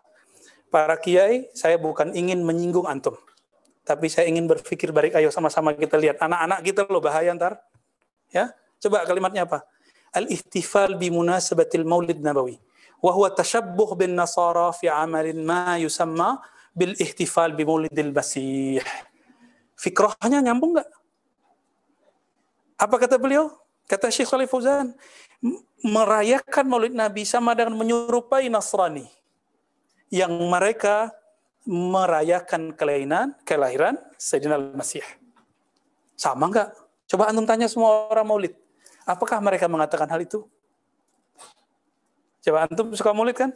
[0.70, 3.18] Para kiai, saya bukan ingin menyinggung antum.
[3.82, 5.18] Tapi saya ingin berpikir baik.
[5.18, 6.22] Ayo sama-sama kita lihat.
[6.22, 7.58] Anak-anak kita loh bahaya ntar.
[8.30, 8.54] Ya.
[8.78, 9.66] Coba kalimatnya apa?
[10.14, 12.62] Al-ihtifal bi munasabatil maulid nabawi
[12.99, 16.29] وهو تشبه بالنصارى في عمل ما يسمى
[16.75, 19.09] بالاحتفال بمولد المسيح
[19.79, 20.89] fikrahnya nyambung nggak?
[22.75, 23.47] Apa kata beliau?
[23.87, 24.93] Kata Syekh Salih Fauzan,
[25.81, 29.07] merayakan maulid Nabi sama dengan menyerupai Nasrani.
[30.11, 31.15] Yang mereka
[31.65, 35.05] merayakan kelahiran, kelahiran Sayyidina Al-Masih.
[36.19, 36.69] Sama nggak?
[37.09, 38.53] Coba antum tanya semua orang maulid.
[39.07, 40.45] Apakah mereka mengatakan hal itu?
[42.44, 43.50] Coba antum suka mulut kan?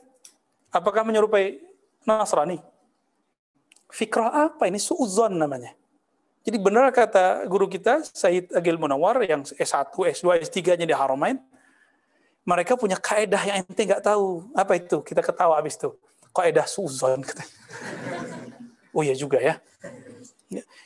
[0.72, 1.60] Apakah menyerupai
[2.08, 2.56] Nasrani?
[3.92, 4.80] Fikrah apa ini?
[4.80, 5.76] Suuzon namanya.
[6.48, 11.36] Jadi benar kata guru kita, Said Agil Munawar, yang S1, S2, S3-nya di Haramain,
[12.48, 14.48] mereka punya kaedah yang ente nggak tahu.
[14.56, 15.04] Apa itu?
[15.04, 15.92] Kita ketawa habis itu.
[16.32, 17.20] Kaedah suzon.
[18.96, 19.62] Oh iya juga ya.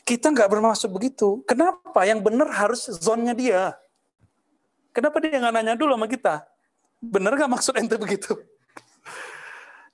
[0.05, 1.41] Kita nggak bermaksud begitu.
[1.49, 2.05] Kenapa?
[2.05, 3.73] Yang benar harus zonnya dia.
[4.93, 6.45] Kenapa dia nggak nanya dulu sama kita?
[7.03, 8.39] Bener gak maksud ente begitu?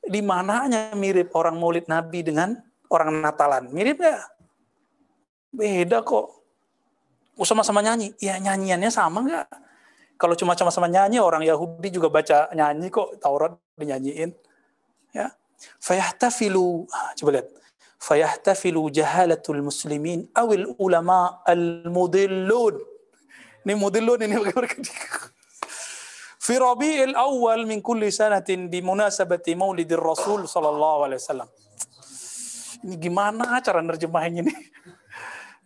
[0.05, 2.53] Di mananya mirip orang maulid Nabi dengan
[2.93, 3.73] orang Natalan?
[3.73, 4.21] Mirip gak?
[5.49, 6.37] Beda kok.
[7.49, 8.13] sama-sama nyanyi.
[8.21, 9.47] Ya nyanyiannya sama nggak?
[10.19, 14.35] Kalau cuma sama-sama nyanyi, orang Yahudi juga baca nyanyi kok, Taurat dinyanyiin.
[15.15, 15.31] Ya.
[15.79, 17.49] Fayahtafilu, ah, coba lihat.
[18.03, 22.83] Fayahtafilu jahalatul muslimin awil ulama al-mudillun.
[23.63, 24.37] Ini mudillun ini
[26.39, 31.49] Fi Rabi'il awal min kulli sanatin di munasabati maulidir Rasul sallallahu alaihi wasallam.
[32.87, 34.55] Ini gimana cara nerjemahin ini?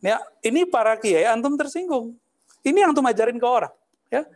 [0.03, 2.19] Ya, ini para kiai antum tersinggung.
[2.67, 3.71] Ini yang antum ajarin ke orang,
[4.11, 4.27] ya.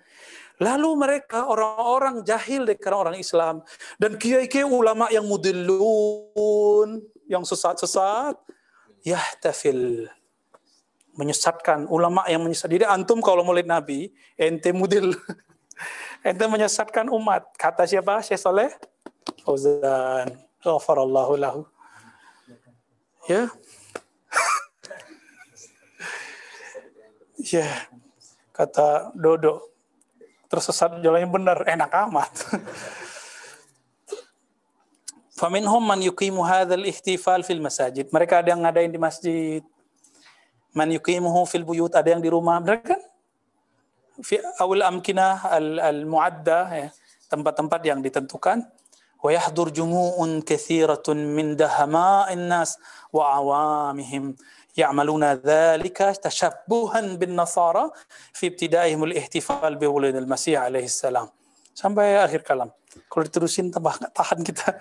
[0.62, 3.66] Lalu mereka orang-orang jahil karena orang Islam
[3.98, 8.38] dan kiai-kiai ulama yang mudillun, yang sesat-sesat,
[9.02, 10.06] yahtafil
[11.16, 12.68] menyesatkan ulama yang menyesat.
[12.70, 15.12] Jadi antum kalau murid Nabi, ente mudil,
[16.26, 17.46] ente menyesatkan umat.
[17.56, 18.20] Kata siapa?
[18.22, 18.70] Syekh Saleh
[19.46, 20.34] Fauzan.
[20.62, 21.62] Ghafarallahu lahu.
[23.30, 23.50] Ya,
[27.52, 27.86] Ya,
[28.50, 29.62] kata Dodo,
[30.50, 32.30] tersesat jalan yang benar, enak amat.
[35.38, 38.08] Faminhum man yuqimu hadzal ihtifal fil masajid.
[38.08, 39.60] Mereka ada yang ngadain di masjid.
[40.72, 42.56] Man yuqimuhu fil buyut, ada yang di rumah.
[42.58, 43.02] Mereka kan
[44.60, 45.28] أو الأمكنة
[45.90, 46.90] المعدة
[47.26, 48.00] tempat-tempat yang
[49.26, 52.78] ويحضر جموع كثيرة من دهماء الناس
[53.12, 54.36] وعوامهم
[54.76, 57.90] يعملون ذلك تشبها بالنصارى
[58.32, 61.28] في ابتدائهم الاحتفال بولد المسيح عليه السلام.
[61.76, 62.72] Sampai akhir kalam.
[63.12, 64.80] Kalau diterusin tambah tahan kita.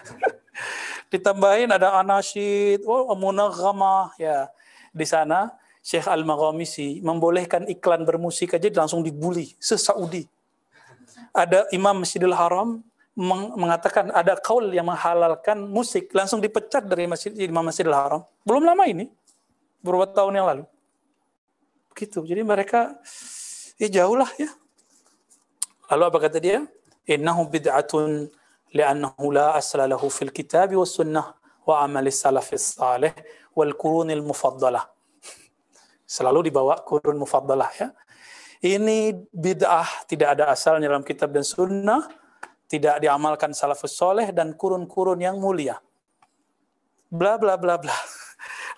[1.11, 4.47] Ditambahin ada anasid oh, munagama ya
[4.95, 5.51] di sana.
[5.85, 10.25] Syekh Al-Maghamisi membolehkan iklan bermusik aja langsung dibully se-Saudi.
[11.29, 12.81] Ada Imam Masjidil Haram
[13.53, 18.25] mengatakan ada kaul yang menghalalkan musik langsung dipecat dari Masjid Imam Masjidil Haram.
[18.41, 19.13] Belum lama ini
[19.85, 20.65] beberapa tahun yang lalu.
[21.93, 22.25] Begitu.
[22.25, 22.97] Jadi mereka
[23.77, 24.49] ya jauh lah ya.
[25.93, 26.65] Lalu apa kata dia?
[27.05, 28.25] Innahu bid'atun
[28.73, 33.13] li'annahu la asla lahu fil kitab wa sunnah wa amali salafis salih
[33.53, 34.94] wal qurunil mufaddalah.
[36.15, 37.91] Selalu dibawa kurun mufaddalah ya.
[38.63, 42.07] Ini bid'ah tidak ada asalnya dalam kitab dan sunnah,
[42.71, 45.75] tidak diamalkan salafus soleh dan kurun-kurun yang mulia.
[47.11, 47.91] Bla bla bla bla.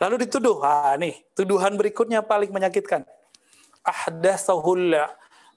[0.02, 0.66] Lalu dituduh.
[0.66, 3.06] Ah, nih, tuduhan berikutnya paling menyakitkan.
[3.86, 4.98] Ahdathahul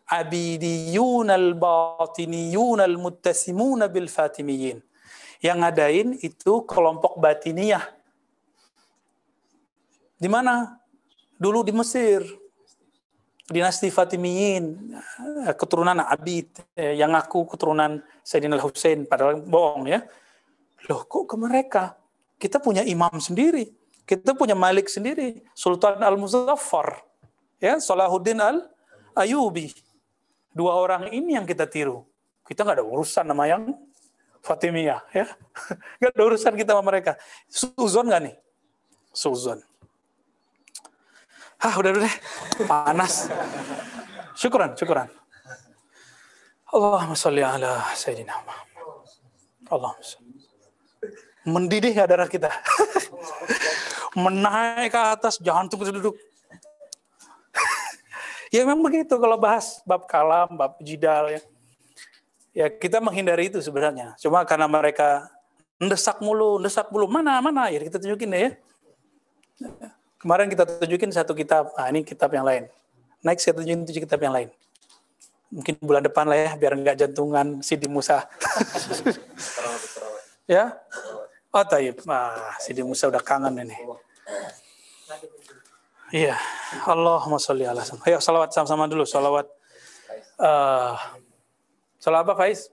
[0.04, 4.84] abidiyun al-batiniyun al-muttasimuna bil fatimiyin.
[5.40, 7.84] Yang ngadain itu kelompok batiniyah.
[10.20, 10.79] Di mana?
[11.40, 12.20] Dulu di Mesir.
[13.50, 14.94] Dinasti Fatimiyin,
[15.58, 20.06] keturunan Abid, eh, yang aku keturunan Sayyidina Al-Husain, padahal bohong ya.
[20.86, 21.98] Loh kok ke mereka?
[22.38, 26.98] Kita punya imam sendiri kita punya Malik sendiri, Sultan Al-Muzaffar,
[27.62, 29.70] ya, Salahuddin Al-Ayubi.
[30.50, 32.02] Dua orang ini yang kita tiru.
[32.42, 33.70] Kita nggak ada urusan nama yang
[34.42, 35.30] Fatimiyah, ya.
[36.00, 37.12] Nggak ada urusan kita sama mereka.
[37.46, 38.36] Suzon nggak nih?
[39.12, 39.60] Suzon.
[41.60, 42.14] Hah, udah udah
[42.64, 43.28] panas.
[44.32, 45.12] Syukuran, syukuran.
[46.72, 48.68] Allahumma salli ala Sayyidina Muhammad.
[49.68, 50.40] Allahumma salli.
[51.44, 52.48] Mendidih ya darah kita.
[54.24, 56.16] menaik ke atas, jangan tunggu duduk.
[58.56, 61.40] ya memang begitu kalau bahas bab kalam, bab jidal ya.
[62.56, 64.16] Ya kita menghindari itu sebenarnya.
[64.16, 65.28] Cuma karena mereka
[65.76, 68.50] mendesak mulu, mendesak mulu, mana, mana, ya kita tunjukin deh ya.
[70.20, 72.68] Kemarin kita tunjukin satu kitab, ah ini kitab yang lain.
[73.24, 74.48] Next kita tunjukin tujuh kitab yang lain.
[75.48, 78.28] Mungkin bulan depan lah ya, biar nggak jantungan Sidi Musa.
[80.54, 80.76] ya,
[81.50, 83.74] Oh taib, ah, Sidi Musa udah kangen ini.
[86.14, 86.38] Iya,
[86.86, 89.50] Allahumma sholli ala Ayo salawat sama-sama dulu, salawat.
[90.38, 90.94] Uh,
[91.98, 92.70] salawat apa Faiz?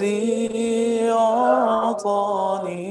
[0.02, 2.82] الذي أعطاني.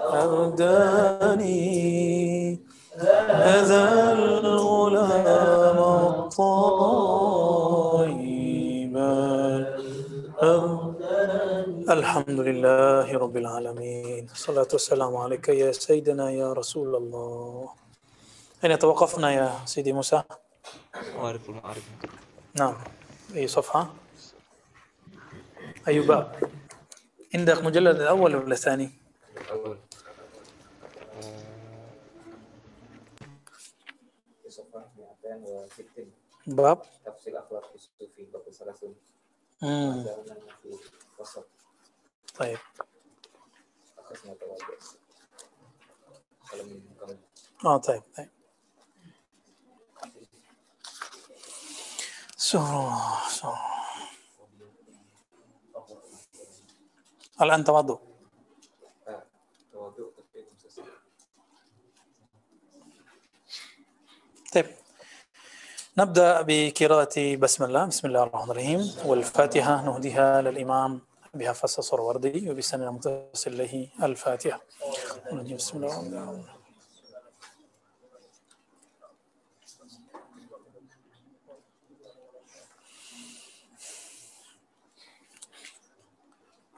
[0.09, 0.93] الأرداني
[3.28, 3.82] هذا
[4.12, 5.78] الغلام
[6.09, 6.47] الطيب
[10.32, 10.93] الأرداني
[11.90, 13.82] الحمد لله رب العالمين.
[14.33, 17.74] الصلاة والسلام عليك يا سيدنا يا رسول الله
[18.64, 20.22] أين توقفنا يا سيدي موسى؟
[21.16, 21.83] معرف المعارف
[22.55, 22.76] نعم
[23.35, 23.95] أي صفحة؟
[25.89, 26.51] أي باب؟
[27.35, 28.91] عندك مجلد الأول ولا الثاني؟
[29.37, 29.78] الأول
[34.49, 34.89] صفحة
[35.22, 36.12] 260
[36.47, 38.95] باب؟ تفصيل أخلاق الصوفي باب الثلاثون
[42.39, 42.59] طيب
[47.65, 48.29] آه طيب طيب.
[52.37, 53.23] سورة
[57.43, 57.97] الآن تواضع.
[64.53, 64.67] طيب.
[65.99, 68.95] نبدأ بقراءة بسم الله بسم الله الرحمن الرحيم.
[69.05, 71.01] والفاتحة نهديها للإمام
[71.35, 74.61] أبي حفص الصروردي وبسنة متصل له الفاتحة
[75.57, 76.45] بسم الله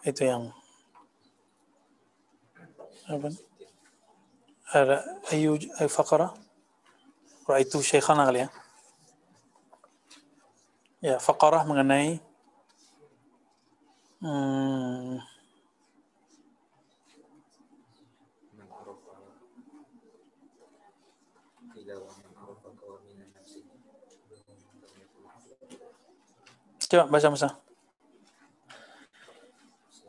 [0.04, 0.52] itu yang
[3.08, 3.32] apa
[4.68, 5.00] ada
[5.32, 6.28] ayu ayu faqara
[7.44, 8.48] Raitu Syekhana kali ya.
[11.04, 12.24] Ya, faqarah mengenai
[14.24, 15.20] Eh,
[26.88, 27.48] coba baca Musa.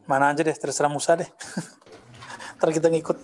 [0.08, 1.28] Mana aja deh, terserah Musa deh.
[2.56, 3.20] Ntar kita ngikut.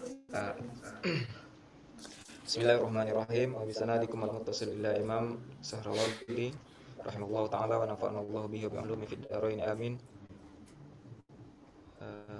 [2.43, 3.55] Bismillahirrahmanirrahim.
[3.55, 6.51] Wa bisanadikum al-muttasil ila Imam Sahrawardini
[6.99, 10.10] rahimahullahu taala wa nafa'ana Allah bihi wa bi'ulumi fid amin.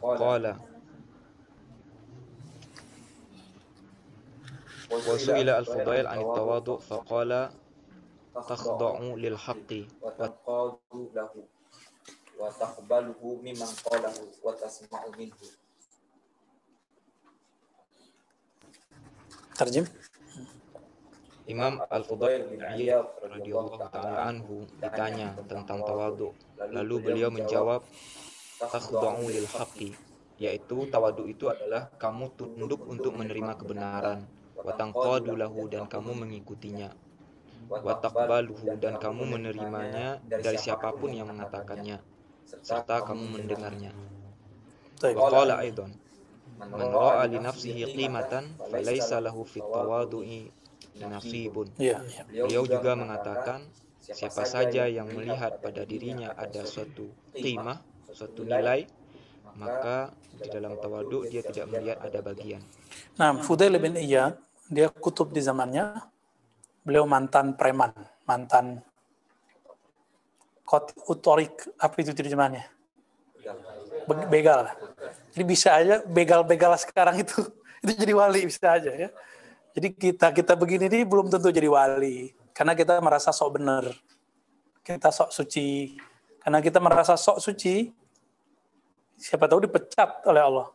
[0.02, 0.44] قال
[4.92, 7.50] وسئل الفضيل عن التواضع فقال
[8.34, 9.70] تخضع للحق
[10.02, 11.32] وتنقاد له
[12.38, 15.40] وتقبله ممن قاله وتسمع منه
[19.56, 19.88] Terjem.
[21.48, 26.36] Imam Al-Fudail bin Iyad radhiyallahu taala anhu ditanya tentang tawadu.
[26.60, 27.80] Lalu beliau menjawab,
[28.61, 29.97] "Takhda'u lil haqqi."
[30.41, 34.25] Yaitu tawadu itu adalah kamu tunduk untuk menerima kebenaran,
[34.57, 36.89] wa tanqadu lahu dan kamu mengikutinya,
[37.69, 42.01] wa taqbaluhu dan kamu menerimanya dari siapa pun yang mengatakannya,
[42.45, 43.93] serta kamu mendengarnya.
[44.97, 45.93] Qala aidan,
[46.57, 50.49] man ra'a li nafsihi qimatan falaysa lahu fit tawadu'i
[51.01, 51.69] nasibun.
[51.77, 52.01] Iya.
[52.33, 53.61] Beliau juga mengatakan,
[54.01, 57.77] siapa saja yang melihat pada dirinya ada suatu qimah,
[58.13, 58.87] suatu nilai,
[59.55, 62.61] maka di dalam tawadu dia tidak melihat ada bagian.
[63.19, 64.39] Nah, Fudail bin Iyad,
[64.71, 65.99] dia kutub di zamannya.
[66.81, 67.93] Beliau mantan preman,
[68.25, 68.81] mantan
[70.65, 72.65] kot utorik, apa itu terjemahannya?
[74.07, 74.71] Be- Begal.
[75.35, 77.37] Jadi bisa aja begal-begal sekarang itu
[77.83, 79.09] itu jadi wali bisa aja ya.
[79.71, 83.87] Jadi kita kita begini nih belum tentu jadi wali karena kita merasa sok benar.
[84.81, 85.99] Kita sok suci.
[86.41, 87.93] Karena kita merasa sok suci,
[89.21, 90.67] siapa tahu dipecat oleh Allah.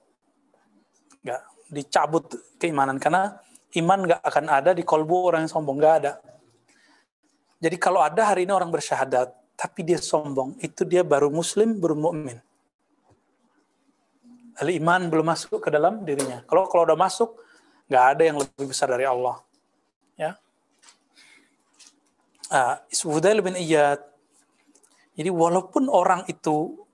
[1.26, 2.24] Nggak dicabut
[2.62, 3.42] keimanan karena
[3.74, 6.12] iman nggak akan ada di kolbu orang yang sombong nggak ada.
[7.59, 11.97] Jadi kalau ada hari ini orang bersyahadat tapi dia sombong, itu dia baru muslim, baru
[11.97, 12.38] mukmin.
[14.61, 16.44] Al iman belum masuk ke dalam dirinya.
[16.44, 17.40] Kalau kalau udah masuk,
[17.88, 19.40] nggak ada yang lebih besar dari Allah.
[20.20, 20.36] Ya.
[22.92, 24.01] Fudail bin Iyad.
[25.16, 26.86] Jadi walaupun orang itu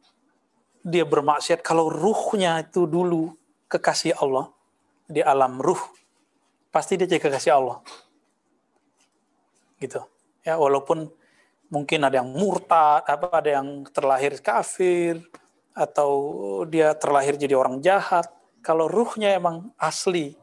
[0.82, 3.34] dia bermaksiat, kalau ruhnya itu dulu
[3.70, 4.50] kekasih Allah
[5.06, 5.80] di alam ruh,
[6.74, 7.78] pasti dia jadi kekasih Allah.
[9.78, 10.02] Gitu.
[10.42, 11.06] Ya, walaupun
[11.70, 15.22] mungkin ada yang murtad, apa ada yang terlahir kafir
[15.72, 16.10] atau
[16.68, 18.28] dia terlahir jadi orang jahat.
[18.62, 20.34] Kalau ruhnya emang asli,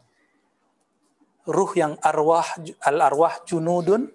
[1.48, 2.48] ruh yang arwah
[2.84, 4.12] al arwah junudun,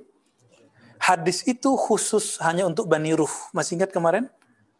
[1.01, 3.33] hadis itu khusus hanya untuk bani ruh.
[3.53, 4.29] Masih ingat kemarin?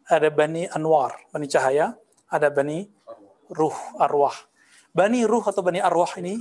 [0.05, 1.97] Ada bani anwar, bani cahaya,
[2.29, 2.85] ada bani
[3.49, 4.35] ruh arwah.
[4.93, 6.39] Bani ruh atau bani arwah ini,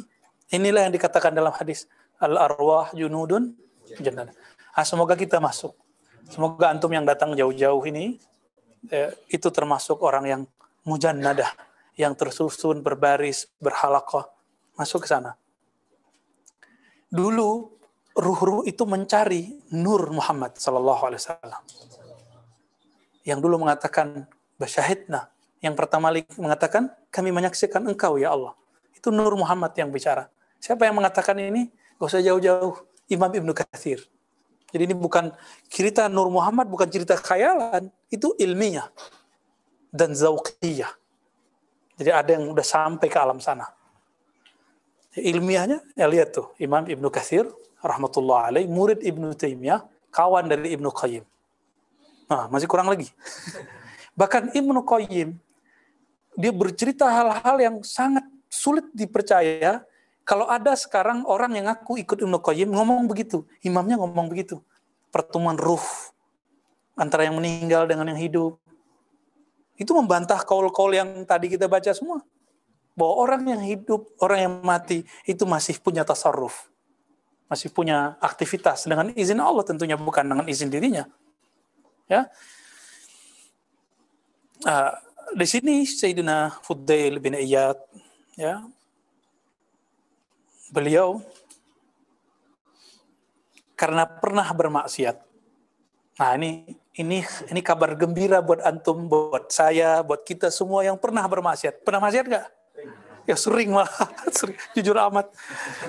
[0.53, 1.89] inilah yang dikatakan dalam hadis
[2.21, 3.57] al arwah junudun
[3.99, 4.31] jannah.
[4.77, 5.75] Ah, semoga kita masuk.
[6.29, 8.17] Semoga antum yang datang jauh-jauh ini
[8.89, 10.43] eh, itu termasuk orang yang
[10.85, 11.53] mujannadah,
[11.97, 14.29] yang tersusun berbaris, berhalaqah,
[14.77, 15.37] masuk ke sana.
[17.13, 17.71] Dulu
[18.15, 21.63] ruh-ruh itu mencari Nur Muhammad sallallahu alaihi wasallam.
[23.25, 24.29] Yang dulu mengatakan
[24.61, 25.33] basyahidna,
[25.65, 28.53] yang pertama mengatakan kami menyaksikan engkau ya Allah.
[28.93, 30.29] Itu Nur Muhammad yang bicara.
[30.61, 31.73] Siapa yang mengatakan ini?
[31.97, 32.85] Gak usah jauh-jauh.
[33.09, 34.01] Imam Ibnu Katsir.
[34.73, 35.33] Jadi ini bukan
[35.69, 37.89] cerita Nur Muhammad, bukan cerita khayalan.
[38.13, 38.89] Itu ilmiah
[39.89, 40.91] dan zauqiyah.
[41.95, 43.71] Jadi ada yang udah sampai ke alam sana.
[45.15, 46.51] Ilmiahnya, ya lihat tuh.
[46.59, 47.47] Imam Ibnu Katsir,
[47.79, 51.23] rahmatullah alaih, murid Ibnu Taimiyah, kawan dari Ibnu Qayyim.
[52.31, 53.11] Nah, masih kurang lagi.
[54.19, 55.37] Bahkan Ibnu Qayyim,
[56.35, 59.83] dia bercerita hal-hal yang sangat sulit dipercaya
[60.25, 64.57] kalau ada sekarang orang yang ngaku ikut Ibnu Qayyim ngomong begitu, imamnya ngomong begitu.
[65.13, 65.85] Pertemuan ruh
[66.97, 68.57] antara yang meninggal dengan yang hidup.
[69.77, 72.25] Itu membantah kaul-kaul yang tadi kita baca semua.
[72.97, 76.73] Bahwa orang yang hidup, orang yang mati itu masih punya tasarruf.
[77.51, 81.05] Masih punya aktivitas dengan izin Allah tentunya bukan dengan izin dirinya.
[82.05, 82.29] Ya.
[84.65, 84.93] Uh,
[85.35, 87.77] di sini Sayyidina Fudail bin Iyad
[88.39, 88.65] ya
[90.73, 91.21] beliau
[93.75, 95.17] karena pernah bermaksiat.
[96.15, 101.27] Nah, ini ini ini kabar gembira buat antum, buat saya, buat kita semua yang pernah
[101.27, 101.83] bermaksiat.
[101.83, 102.47] Pernah maksiat nggak?
[103.25, 103.91] Ya sering malah,
[104.39, 104.55] sering.
[104.77, 105.27] jujur amat.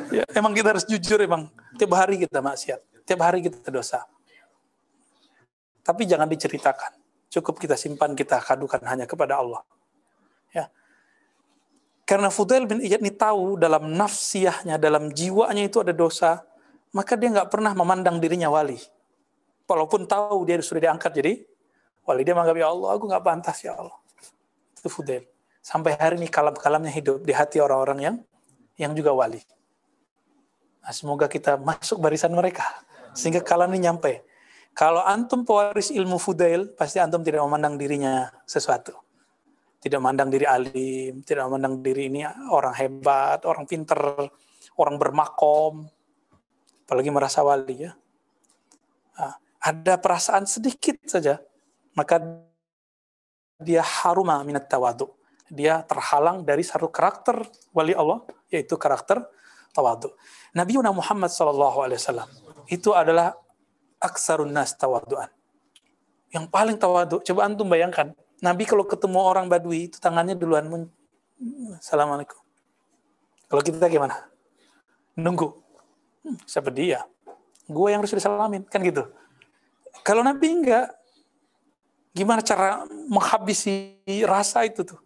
[0.10, 1.52] Ya, emang kita harus jujur emang.
[1.78, 4.08] Tiap hari kita maksiat, tiap hari kita dosa.
[5.86, 6.98] Tapi jangan diceritakan.
[7.30, 9.62] Cukup kita simpan, kita kadukan hanya kepada Allah.
[10.50, 10.72] Ya,
[12.06, 16.46] karena Fudail bin Iyad ini tahu dalam nafsiyahnya, dalam jiwanya itu ada dosa,
[16.94, 18.78] maka dia nggak pernah memandang dirinya wali.
[19.66, 21.34] Walaupun tahu dia sudah diangkat jadi
[22.06, 23.98] wali, dia menganggap ya Allah, aku nggak pantas ya Allah.
[24.78, 25.26] Itu Fudail.
[25.66, 28.16] Sampai hari ini kalam-kalamnya hidup di hati orang-orang yang
[28.78, 29.42] yang juga wali.
[30.86, 32.70] Nah, semoga kita masuk barisan mereka
[33.18, 34.22] sehingga kalam ini nyampe.
[34.76, 39.06] Kalau antum pewaris ilmu Fudail, pasti antum tidak memandang dirinya sesuatu
[39.86, 44.18] tidak memandang diri alim, tidak memandang diri ini orang hebat, orang pinter,
[44.82, 45.86] orang bermakom,
[46.90, 47.94] apalagi merasa wali ya.
[49.14, 51.38] Nah, ada perasaan sedikit saja,
[51.94, 52.18] maka
[53.62, 55.06] dia haruma minat tawadu.
[55.54, 59.22] Dia terhalang dari satu karakter wali Allah, yaitu karakter
[59.70, 60.10] tawadu.
[60.58, 62.26] Nabi Muhammad wasallam
[62.74, 63.38] itu adalah
[64.06, 65.28] aksarun nas tawaduan.
[66.30, 67.24] Yang paling tawadu.
[67.26, 70.84] Coba antum bayangkan, Nabi kalau ketemu orang Badui itu tangannya duluan men
[71.82, 72.40] Assalamualaikum.
[73.52, 74.16] Kalau kita gimana?
[75.20, 75.52] Nunggu.
[76.24, 77.04] Hmm, siapa dia?
[77.68, 79.10] Gue yang harus disalamin, kan gitu.
[80.06, 80.96] Kalau Nabi enggak,
[82.16, 85.00] gimana cara menghabisi rasa itu tuh?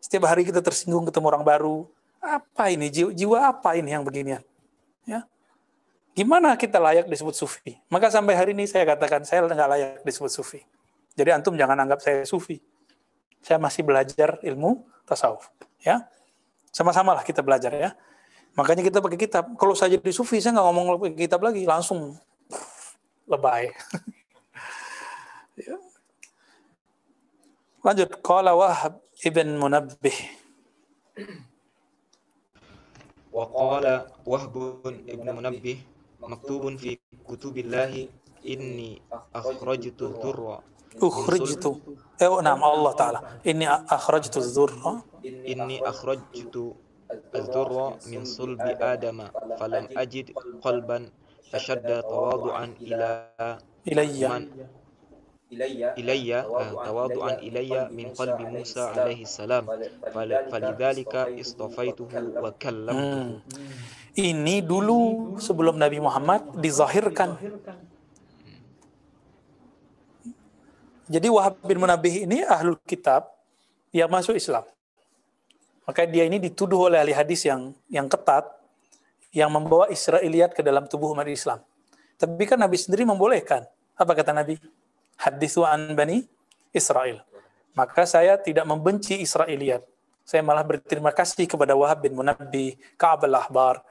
[0.00, 1.84] Setiap hari kita tersinggung ketemu orang baru.
[2.22, 2.88] Apa ini?
[2.88, 4.42] Jiwa, jiwa apa ini yang beginian?
[5.04, 5.28] Ya.
[6.15, 7.79] Gimana kita layak disebut sufi?
[7.87, 10.59] Maka sampai hari ini saya katakan saya nggak layak disebut sufi.
[11.15, 12.59] Jadi antum jangan anggap saya sufi.
[13.39, 15.47] Saya masih belajar ilmu tasawuf.
[15.81, 16.05] Ya,
[16.69, 17.95] sama-sama lah kita belajar ya.
[18.53, 19.47] Makanya kita pakai kitab.
[19.55, 22.19] Kalau saya jadi sufi, saya nggak ngomong kitab lagi, langsung
[23.25, 23.71] lebay.
[25.63, 25.79] ya.
[27.81, 28.19] Lanjut.
[28.19, 30.41] Qala Wahab ibn Munabbih.
[33.31, 33.85] وقال
[34.27, 34.55] وهب
[35.07, 35.77] ابن منبه
[36.26, 36.98] مكتوب في
[37.28, 38.08] كتب الله
[38.46, 39.02] إني
[39.34, 40.60] أخرجت الذر
[41.02, 41.64] أخرجت.
[42.22, 43.20] أو نعم الله تعالى.
[43.46, 44.72] إني أخرجت الذر
[45.24, 46.54] إني أخرجت
[47.34, 47.72] الذر
[48.06, 49.18] من صلب آدم
[49.60, 50.26] فلم أجد
[50.62, 50.98] قلبا
[51.54, 53.08] أشد تواضعا إلى
[53.88, 54.28] إلي.
[54.28, 54.42] من
[55.46, 56.40] إليا
[56.86, 59.64] تواضعا إليا من قلب موسى عليه السلام
[60.50, 63.40] فلذلك استفيته وكلمته
[64.16, 67.36] ini dulu sebelum Nabi Muhammad dizahirkan.
[71.06, 73.28] Jadi Wahab bin Munabih ini ahlul kitab
[73.92, 74.64] yang masuk Islam.
[75.84, 78.48] Maka dia ini dituduh oleh ahli hadis yang yang ketat
[79.30, 81.60] yang membawa Israeliat ke dalam tubuh umat Islam.
[82.16, 83.68] Tapi kan Nabi sendiri membolehkan.
[83.94, 84.56] Apa kata Nabi?
[85.16, 86.28] Hadithu an bani
[86.72, 87.24] Israel.
[87.76, 89.84] Maka saya tidak membenci Israiliyat.
[90.26, 93.84] Saya malah berterima kasih kepada Wahab bin Munabbi, Ka'ab al-Ahbar.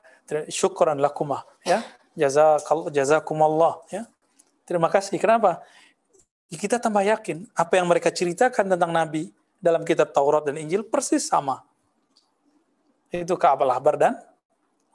[0.49, 1.45] Syukran lakumah.
[1.61, 1.85] Ya.
[2.17, 3.85] Jazakal, jazakumallah.
[3.93, 4.09] Ya.
[4.65, 5.15] Terima kasih.
[5.21, 5.61] Kenapa?
[6.49, 9.29] Kita tambah yakin apa yang mereka ceritakan tentang Nabi
[9.61, 11.61] dalam kitab Taurat dan Injil persis sama.
[13.13, 14.13] Itu Ka'ab al-Ahbar dan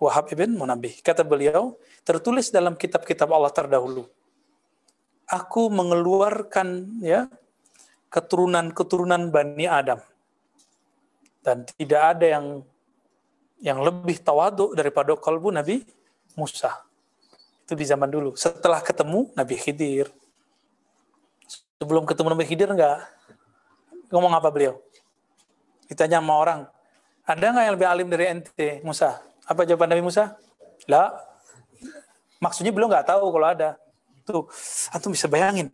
[0.01, 0.99] Wahab ibn Munabih.
[1.05, 4.09] Kata beliau, tertulis dalam kitab-kitab Allah terdahulu.
[5.31, 7.31] Aku mengeluarkan ya
[8.11, 10.03] keturunan-keturunan Bani Adam.
[11.41, 12.47] Dan tidak ada yang
[13.63, 15.87] yang lebih tawadu daripada kalbu Nabi
[16.35, 16.83] Musa.
[17.65, 18.35] Itu di zaman dulu.
[18.35, 20.11] Setelah ketemu Nabi Khidir.
[21.79, 23.07] Sebelum ketemu Nabi Khidir enggak?
[24.11, 24.83] Ngomong apa beliau?
[25.87, 26.61] Ditanya sama orang,
[27.31, 29.23] ada nggak yang lebih alim dari ente, Musa?
[29.47, 30.35] Apa jawaban Nabi Musa?
[30.91, 31.15] Lah,
[32.43, 33.79] maksudnya beliau nggak tahu kalau ada.
[34.27, 34.47] Tuh,
[34.95, 35.73] antum bisa bayangin.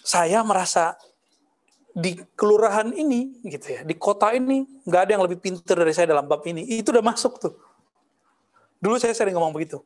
[0.00, 0.96] Saya merasa
[1.90, 6.14] di kelurahan ini, gitu ya, di kota ini nggak ada yang lebih pintar dari saya
[6.14, 6.62] dalam bab ini.
[6.66, 7.54] Itu udah masuk tuh.
[8.80, 9.82] Dulu saya sering ngomong begitu.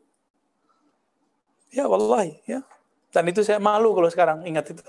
[1.75, 2.63] Ya, wallahi, ya.
[3.11, 4.83] Dan itu saya malu kalau sekarang ingat itu.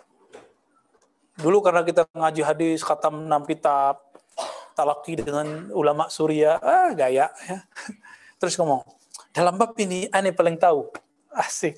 [1.42, 4.00] Dulu karena kita ngaji hadis, khatam 6 kitab,
[4.76, 7.58] talaki dengan ulama Surya, ah gaya ya.
[8.40, 8.84] Terus ngomong,
[9.32, 10.92] dalam bab ini aneh paling tahu.
[11.36, 11.78] Asik.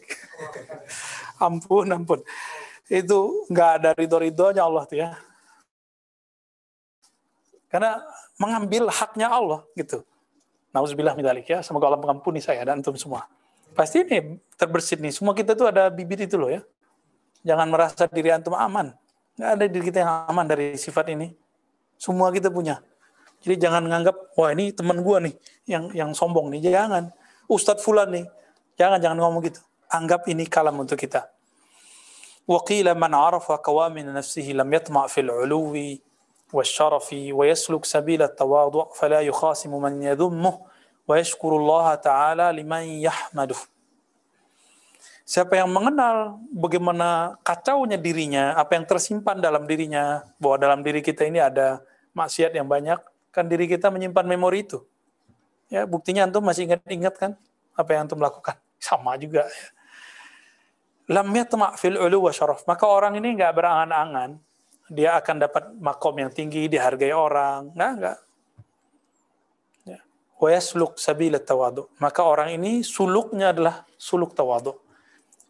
[1.41, 2.21] ampun, ampun.
[2.87, 5.09] Itu nggak ada ridho-ridhonya Allah tuh ya.
[7.67, 7.99] Karena
[8.39, 10.05] mengambil haknya Allah gitu.
[10.71, 11.59] Nauzubillah minalik ya.
[11.65, 13.27] Semoga Allah mengampuni saya dan antum semua.
[13.75, 15.11] Pasti ini terbersit nih.
[15.11, 16.63] Semua kita tuh ada bibit itu loh ya.
[17.43, 18.95] Jangan merasa diri antum aman.
[19.37, 21.35] Nggak ada diri kita yang aman dari sifat ini.
[21.99, 22.81] Semua kita punya.
[23.41, 25.37] Jadi jangan menganggap, wah ini teman gua nih
[25.69, 26.73] yang yang sombong nih.
[26.73, 27.13] Jangan.
[27.45, 28.25] Ustadz Fulan nih.
[28.76, 29.60] Jangan, jangan ngomong gitu.
[29.92, 31.32] Anggap ini kalam untuk kita.
[32.48, 35.74] وقيل من عرف قوامن نفسه لم يطمع في العلو
[36.52, 40.54] والشرف ويسلك سبيل التواضع فلا يخاصم من يذمه
[41.08, 43.60] ويشكر الله تعالى لمن يحمده
[45.22, 51.24] Siapa yang mengenal bagaimana kacaunya dirinya, apa yang tersimpan dalam dirinya, bahwa dalam diri kita
[51.24, 51.80] ini ada
[52.12, 52.98] maksiat yang banyak,
[53.30, 54.82] kan diri kita menyimpan memori itu.
[55.70, 57.30] Ya, buktinya antum masih ingat-ingat kan
[57.78, 58.58] apa yang antum lakukan?
[58.77, 59.67] Sama juga ya.
[61.07, 62.67] Lam yatma' fil ulu wa syaraf.
[62.67, 64.39] Maka orang ini nggak berangan-angan
[64.87, 67.71] dia akan dapat makom yang tinggi, dihargai orang.
[67.75, 68.17] Nggak, nggak.
[69.87, 69.99] Ya.
[70.39, 71.87] Wa yasluk sabila tawadu.
[71.99, 74.75] Maka orang ini suluknya adalah suluk tawadu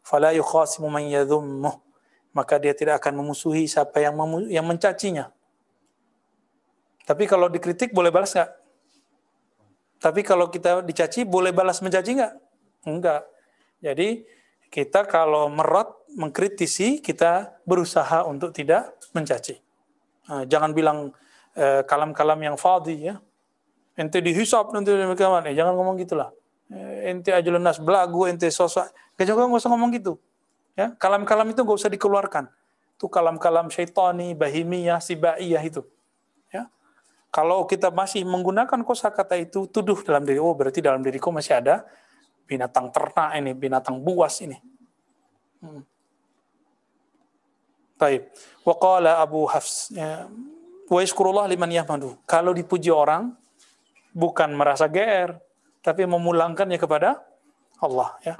[0.07, 1.75] fala yukhasimu man yadhummuh
[2.31, 5.27] maka dia tidak akan memusuhi siapa yang memu- yang mencacinya
[7.03, 8.51] tapi kalau dikritik boleh balas nggak
[9.99, 12.33] tapi kalau kita dicaci boleh balas mencaci nggak
[12.87, 13.27] enggak
[13.83, 14.23] jadi
[14.71, 19.59] kita kalau merot mengkritisi kita berusaha untuk tidak mencaci
[20.27, 21.15] Nah, jangan bilang
[21.55, 23.15] eh, kalam-kalam yang fadhi ya
[23.97, 25.49] ente dihisap nanti di kiamat.
[25.49, 26.29] Jangan ngomong gitulah.
[26.69, 28.93] Eh, ente ajalun nas belagu, ente sosok.
[29.17, 30.21] Gak nggak usah ngomong gitu.
[30.77, 32.45] Ya, kalam-kalam itu nggak usah dikeluarkan.
[32.93, 35.81] Itu kalam-kalam syaitani, bahimiyah, sibaiyah itu.
[36.53, 36.69] Ya.
[37.33, 41.81] Kalau kita masih menggunakan kosakata itu tuduh dalam diri, oh berarti dalam diriku masih ada
[42.47, 44.57] binatang ternak ini, binatang buas ini.
[45.59, 45.83] Hmm.
[47.99, 48.31] Baik.
[48.63, 49.91] Waqala Abu Hafs.
[49.91, 50.31] Ya.
[50.87, 52.15] Wa yashkurullah liman yahmadu.
[52.23, 53.35] Kalau dipuji orang,
[54.15, 55.35] bukan merasa GR,
[55.83, 57.19] tapi memulangkannya kepada
[57.83, 58.15] Allah.
[58.23, 58.35] Ya.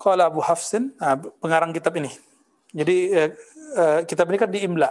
[0.00, 2.08] Qala Abu Hafsin, nah, pengarang kitab ini.
[2.72, 3.30] Jadi eh,
[3.76, 4.90] eh, kitab ini kan diimla.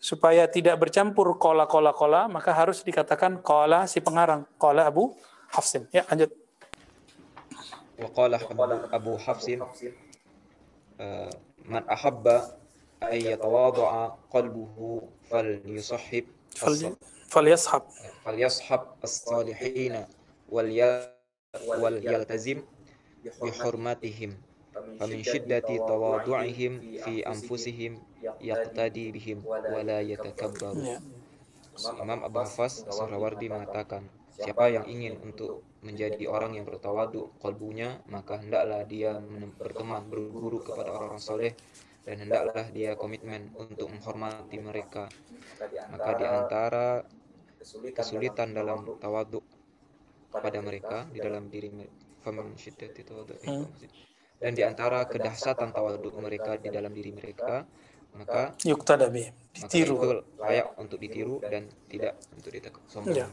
[0.00, 4.48] Supaya tidak bercampur kola kola kola, maka harus dikatakan kola si pengarang.
[4.56, 5.12] Kola Abu
[5.92, 6.30] Ya, lanjut.
[7.96, 8.34] وقال
[8.92, 9.48] أبو حفص
[11.00, 11.30] آه،
[11.64, 12.26] من أحب
[13.02, 16.24] أن يتواضع قلبه فليصحب
[17.32, 17.82] falyashab.
[18.24, 20.04] فليصحب الصالحين
[20.48, 21.12] ولي-
[21.80, 22.58] وليلتزم
[23.42, 24.30] بحرمتهم
[25.00, 26.72] فمن شدة تواضعهم
[27.04, 27.92] في أنفسهم
[28.40, 29.38] يقتدي بهم
[29.72, 31.00] ولا يتكبر Ya.
[32.00, 38.36] Imam Abu Hafaz Sahrawardi mengatakan, siapa yang ingin untuk menjadi orang yang bertawadu kalbunya, maka
[38.36, 39.16] hendaklah dia
[39.56, 41.52] berteman, berguru kepada orang-orang soleh,
[42.04, 45.08] dan hendaklah dia komitmen untuk menghormati mereka.
[45.90, 46.86] Maka di antara
[47.96, 49.40] kesulitan dalam tawadu
[50.30, 51.72] pada mereka, di dalam diri
[52.22, 53.64] tawadu'ihim.
[54.36, 57.64] dan di antara kedahsatan tawadu mereka di dalam diri mereka,
[58.12, 59.32] maka Yuktada bih.
[59.32, 59.96] maka Ditiru.
[59.96, 63.16] itu layak untuk ditiru dan tidak untuk ditakut sombong.
[63.16, 63.28] Ya.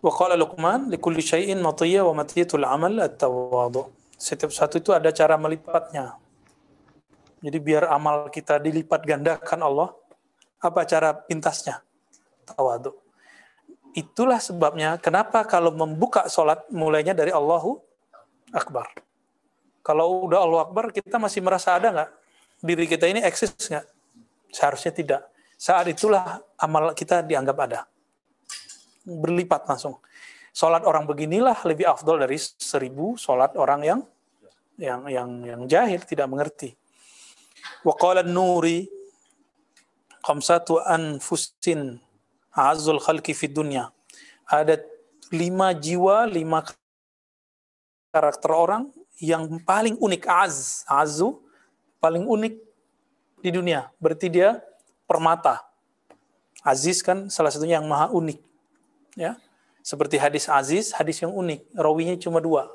[0.00, 3.88] Wa qala Luqman likulli syai'in matiyya wa matiyatul amal at-tawadhu.
[4.14, 6.16] Setiap satu itu ada cara melipatnya.
[7.44, 9.88] Jadi biar amal kita dilipat gandakan Allah,
[10.64, 11.84] apa cara pintasnya?
[12.48, 12.96] Tawadhu.
[13.92, 17.78] Itulah sebabnya kenapa kalau membuka sholat mulainya dari Allahu
[18.50, 18.88] Akbar.
[19.84, 22.10] Kalau udah Allahu Akbar kita masih merasa ada nggak?
[22.64, 23.86] Diri kita ini eksis nggak?
[24.50, 25.22] Seharusnya tidak.
[25.60, 27.84] Saat itulah amal kita dianggap ada
[29.04, 30.00] berlipat langsung.
[30.54, 34.00] Sholat orang beginilah lebih afdol dari seribu sholat orang yang
[34.80, 36.74] yang yang yang jahil tidak mengerti.
[37.84, 37.94] Wa
[38.24, 38.88] nuri
[40.24, 42.00] khamsatu anfusin
[42.54, 43.90] azul khalqi fid dunya.
[44.46, 44.80] Ada
[45.34, 46.62] lima jiwa, lima
[48.14, 51.42] karakter orang yang paling unik az, azu
[51.98, 52.54] paling unik
[53.42, 53.90] di dunia.
[53.98, 54.62] Berarti dia
[55.04, 55.66] permata.
[56.64, 58.53] Aziz kan salah satunya yang maha unik
[59.18, 59.38] ya.
[59.84, 61.76] Seperti hadis aziz hadis yang unik.
[61.76, 62.72] Rawinya cuma dua.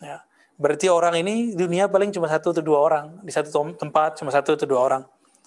[0.00, 0.24] Ya.
[0.56, 3.06] Berarti orang ini dunia paling cuma satu atau dua orang.
[3.20, 5.02] Di satu tem- tempat cuma satu atau dua orang.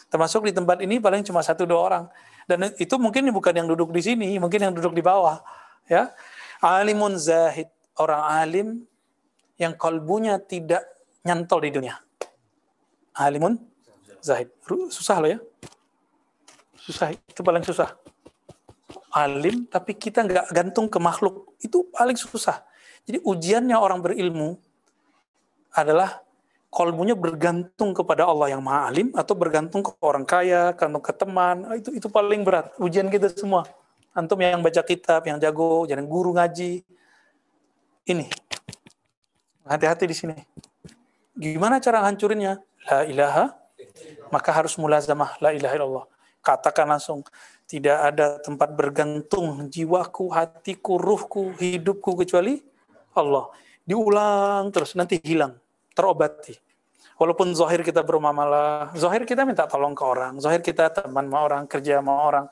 [0.10, 2.04] Termasuk di tempat ini paling cuma satu dua orang.
[2.46, 5.42] Dan itu mungkin bukan yang duduk di sini mungkin yang duduk di bawah.
[5.90, 6.14] Ya.
[6.62, 7.70] Alimun zahid.
[7.94, 8.68] Orang alim
[9.58, 10.82] yang kalbunya tidak
[11.22, 11.98] nyantol di dunia.
[13.18, 13.58] Alimun
[14.22, 14.54] zahid.
[14.90, 15.40] Susah loh ya.
[16.78, 17.10] Susah.
[17.14, 18.04] Itu paling susah
[19.14, 21.53] alim tapi kita nggak gantung ke makhluk.
[21.61, 22.66] Itu paling susah.
[23.05, 24.57] Jadi ujiannya orang berilmu
[25.74, 26.26] adalah
[26.74, 31.70] kolbunya bergantung kepada Allah yang maha alim atau bergantung ke orang kaya gantung ke teman.
[31.78, 32.74] Itu itu paling berat.
[32.82, 33.70] Ujian kita semua.
[34.18, 36.82] Antum yang baca kitab yang jago jangan guru ngaji.
[38.09, 38.26] Ini.
[39.64, 40.38] Hati-hati di sini.
[41.38, 43.45] Gimana cara hancurinnya la ilaha
[44.34, 46.05] maka harus mulazamah la ilaha illallah.
[46.43, 47.24] Katakan langsung
[47.68, 52.59] tidak ada tempat bergantung jiwaku, hatiku, ruhku, hidupku kecuali
[53.16, 53.49] Allah.
[53.84, 55.55] Diulang terus nanti hilang,
[55.95, 56.55] terobati.
[57.20, 61.64] Walaupun zahir kita bermuamalah, zahir kita minta tolong ke orang, zahir kita teman sama orang,
[61.70, 62.45] kerja sama orang,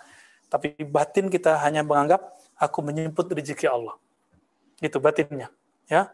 [0.48, 3.98] tapi batin kita hanya menganggap aku menyebut rezeki Allah.
[4.78, 5.50] Gitu batinnya,
[5.90, 6.08] ya.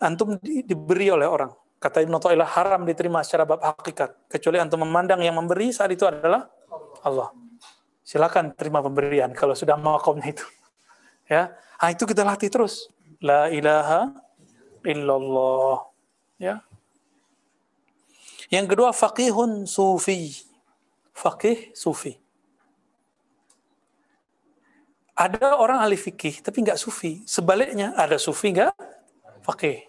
[0.00, 1.52] Antum di- diberi oleh orang.
[1.80, 6.04] Kata Ibnu Thaillah haram diterima secara bab hakikat kecuali antum memandang yang memberi saat itu
[6.04, 6.44] adalah
[7.00, 7.32] Allah
[8.10, 10.42] silakan terima pemberian kalau sudah makomnya itu.
[11.30, 12.90] Ya, ah itu kita latih terus.
[13.22, 14.10] La ilaha
[14.82, 15.86] illallah.
[16.42, 16.66] Ya.
[18.50, 20.42] Yang kedua faqihun sufi.
[21.14, 22.18] Faqih sufi.
[25.14, 27.22] Ada orang ahli fikih tapi nggak sufi.
[27.30, 28.74] Sebaliknya ada sufi nggak
[29.46, 29.86] faqih.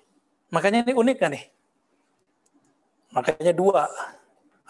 [0.54, 1.50] Makanya ini unik kan nih.
[3.18, 3.90] Makanya dua.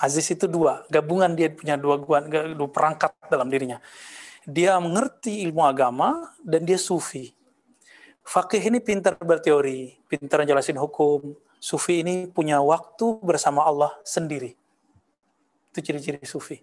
[0.02, 2.02] Aziz itu dua, gabungan dia punya dua,
[2.58, 3.78] dua perangkat dalam dirinya.
[4.50, 7.30] Dia mengerti ilmu agama dan dia sufi.
[8.26, 11.38] Fakih ini pintar berteori, pintar jelasin hukum.
[11.62, 14.58] Sufi ini punya waktu bersama Allah sendiri.
[15.70, 16.58] Itu ciri-ciri sufi.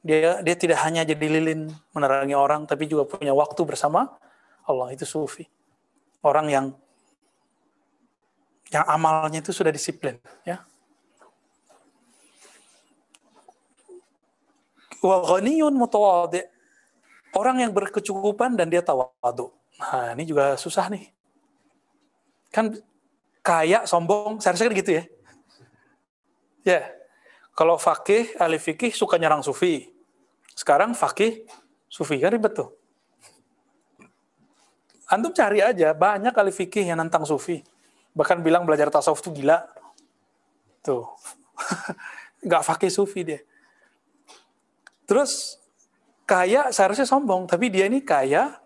[0.00, 4.08] Dia dia tidak hanya jadi lilin menerangi orang, tapi juga punya waktu bersama
[4.64, 4.96] Allah.
[4.96, 5.44] Itu sufi.
[6.24, 6.72] Orang yang
[8.72, 10.16] yang amalnya itu sudah disiplin,
[10.48, 10.64] ya.
[15.00, 16.44] Wa ghaniyun mutawadhi.
[17.32, 19.54] Orang yang berkecukupan dan dia tawadu.
[19.78, 21.08] Nah, ini juga susah nih.
[22.50, 22.74] Kan
[23.40, 25.04] kaya, sombong, seharusnya kan gitu ya.
[26.66, 26.80] Ya.
[27.54, 29.88] Kalau fakih, ahli fikih suka nyerang sufi.
[30.56, 31.44] Sekarang fakih,
[31.86, 32.72] sufi kan ribet tuh.
[35.10, 37.62] Antum cari aja, banyak ahli fikih yang nantang sufi.
[38.14, 39.66] Bahkan bilang belajar tasawuf itu gila.
[40.82, 41.06] Tuh.
[42.46, 43.40] Nggak fakih sufi dia.
[45.10, 45.58] Terus
[46.22, 48.62] kaya seharusnya sombong, tapi dia ini kaya.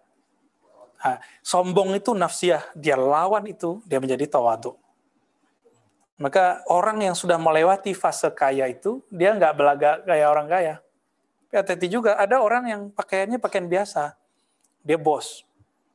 [1.01, 4.77] Nah, sombong itu nafsiyah, dia lawan itu, dia menjadi tawadu.
[6.21, 10.75] Maka orang yang sudah melewati fase kaya itu, dia nggak belaga kayak orang kaya.
[11.49, 14.13] Hati-hati juga, ada orang yang pakaiannya pakaian biasa.
[14.85, 15.49] Dia bos.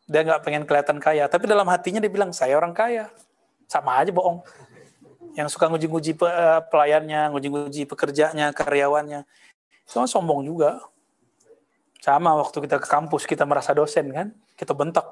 [0.10, 1.30] Dia nggak pengen kelihatan kaya.
[1.30, 3.14] Tapi dalam hatinya dia bilang, saya orang kaya.
[3.70, 4.41] Sama aja bohong.
[5.38, 9.30] Yang suka nguji-nguji eh, pelayannya, nguji-nguji pekerjanya, karyawannya.
[9.90, 10.78] Itu sombong juga.
[12.00, 15.04] Sama waktu kita ke kampus, kita merasa dosen kan, kita bentak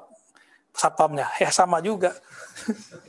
[0.72, 2.14] satpamnya, ya sama juga.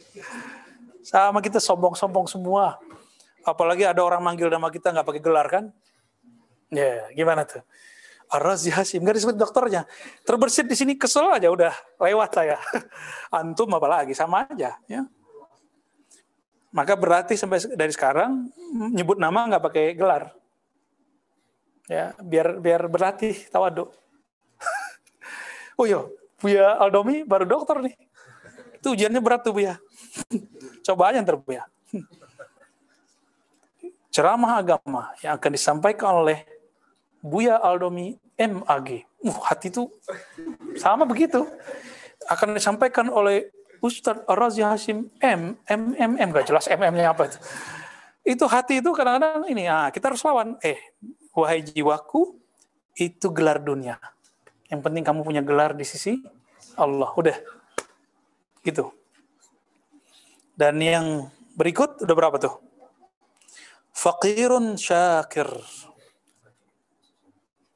[1.06, 2.82] sama kita sombong-sombong semua.
[3.46, 5.66] Apalagi ada orang manggil nama kita nggak pakai gelar kan?
[6.74, 7.64] Ya, gimana tuh?
[8.30, 9.90] Ar-Razi Hasim, nggak disebut dokternya.
[10.22, 12.58] Terbersit di sini kesel aja udah lewat saya.
[13.40, 15.02] Antum apalagi sama aja, ya.
[16.70, 18.46] Maka berarti sampai dari sekarang
[18.94, 20.39] nyebut nama nggak pakai gelar
[21.90, 23.90] ya biar biar berlatih tawadu
[25.82, 26.06] oh iya
[26.40, 27.96] Buya Aldomi baru dokter nih.
[28.80, 29.76] Itu ujiannya berat tuh Buya.
[30.88, 31.68] Coba aja ntar Buya.
[34.16, 36.48] Ceramah agama yang akan disampaikan oleh
[37.20, 39.92] Buya Aldomi MAG uh hati itu
[40.80, 41.44] sama begitu.
[42.32, 43.52] Akan disampaikan oleh
[43.84, 46.30] Ustadz Razi Hashim M M M M.
[46.32, 47.38] Gak jelas M M-nya apa itu.
[48.24, 50.56] Itu hati itu kadang-kadang ini ah kita harus lawan.
[50.64, 50.80] Eh
[51.34, 52.36] wahai jiwaku,
[53.00, 53.96] itu gelar dunia.
[54.70, 56.20] Yang penting kamu punya gelar di sisi
[56.76, 57.10] Allah.
[57.16, 57.38] Udah.
[58.62, 58.92] Gitu.
[60.54, 62.60] Dan yang berikut udah berapa tuh?
[63.96, 65.48] Fakirun syakir.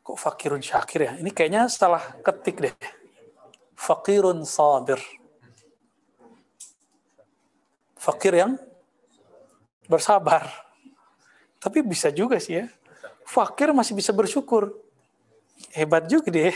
[0.04, 1.12] Kok fakirun syakir ya?
[1.18, 2.76] Ini kayaknya salah ketik deh.
[3.74, 5.00] Fakirun sabir.
[7.96, 8.60] Fakir yang
[9.88, 10.52] bersabar.
[11.64, 12.68] Tapi bisa juga sih ya
[13.28, 14.76] fakir masih bisa bersyukur.
[15.74, 16.54] Hebat juga dia.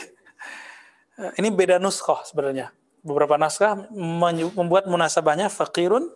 [1.38, 2.70] Ini beda nuskah sebenarnya.
[3.02, 6.12] Beberapa naskah membuat munasabahnya fakirun,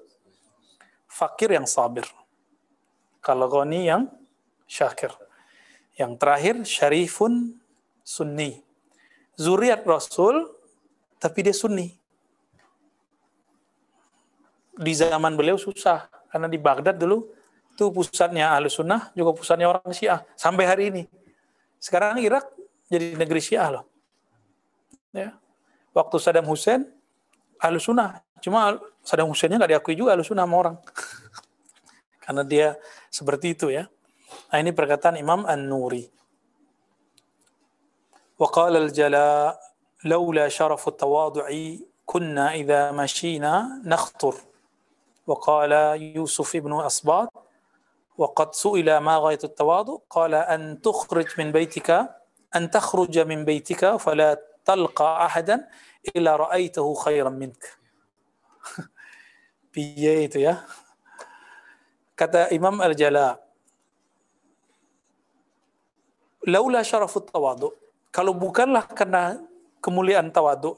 [1.10, 2.06] fakir yang sabir.
[3.22, 4.10] Kalau goni yang
[4.70, 5.14] syakir.
[5.98, 7.58] Yang terakhir syarifun
[8.02, 8.62] sunni.
[9.38, 10.50] Zuriat Rasul,
[11.18, 11.96] tapi dia sunni.
[14.78, 16.10] Di zaman beliau susah.
[16.32, 17.28] Karena di Baghdad dulu
[17.77, 20.25] itu pusatnya ahlu sunnah, juga pusatnya orang syiah.
[20.33, 21.03] Sampai hari ini.
[21.77, 22.49] Sekarang Irak
[22.89, 23.85] jadi negeri syiah loh.
[25.13, 25.37] Ya.
[25.93, 26.89] Waktu Saddam Hussein,
[27.61, 28.25] ahlu sunnah.
[28.41, 30.77] Cuma Saddam Husseinnya nggak diakui juga ahlu sunnah sama orang.
[32.25, 32.81] Karena dia
[33.13, 33.89] seperti itu ya.
[34.51, 36.17] Nah ini perkataan Imam An-Nuri.
[38.39, 39.61] وقال الجلاء
[40.05, 41.49] لولا شرف التواضع
[42.07, 44.35] كنا إذا مشينا نخطر
[45.27, 45.73] وقال
[46.17, 47.40] يوسف ابن أصباط
[48.18, 51.90] وقد سئل ما غاية التواضع؟ قال أن تخرج من بيتك
[52.56, 55.68] أن تخرج من بيتك فلا تلقى أحدا
[56.16, 57.64] إلا رأيته خيرا منك.
[59.74, 60.66] بييت يا.
[62.18, 63.48] كتا إمام الجلاء
[66.48, 67.72] لولا شرف التواضع.
[68.12, 69.40] Kalau bukanlah karena
[69.80, 70.76] kemuliaan tawadu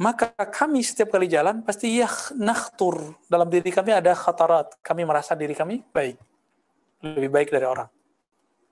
[0.00, 2.00] maka kami setiap kali jalan pasti
[2.40, 4.80] nakhtur dalam diri kami ada khatarat.
[4.80, 6.16] Kami merasa diri kami baik.
[7.04, 7.88] Lebih baik dari orang.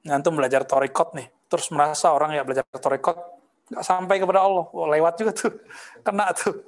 [0.08, 1.28] Nanti belajar torikot nih.
[1.52, 3.16] Terus merasa orang ya belajar torikot
[3.68, 4.72] nggak sampai kepada Allah.
[4.72, 5.52] Oh, lewat juga tuh.
[6.06, 6.64] Kena tuh.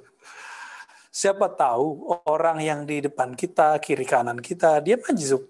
[1.09, 5.41] Siapa tahu orang yang di depan kita kiri kanan kita dia majzub.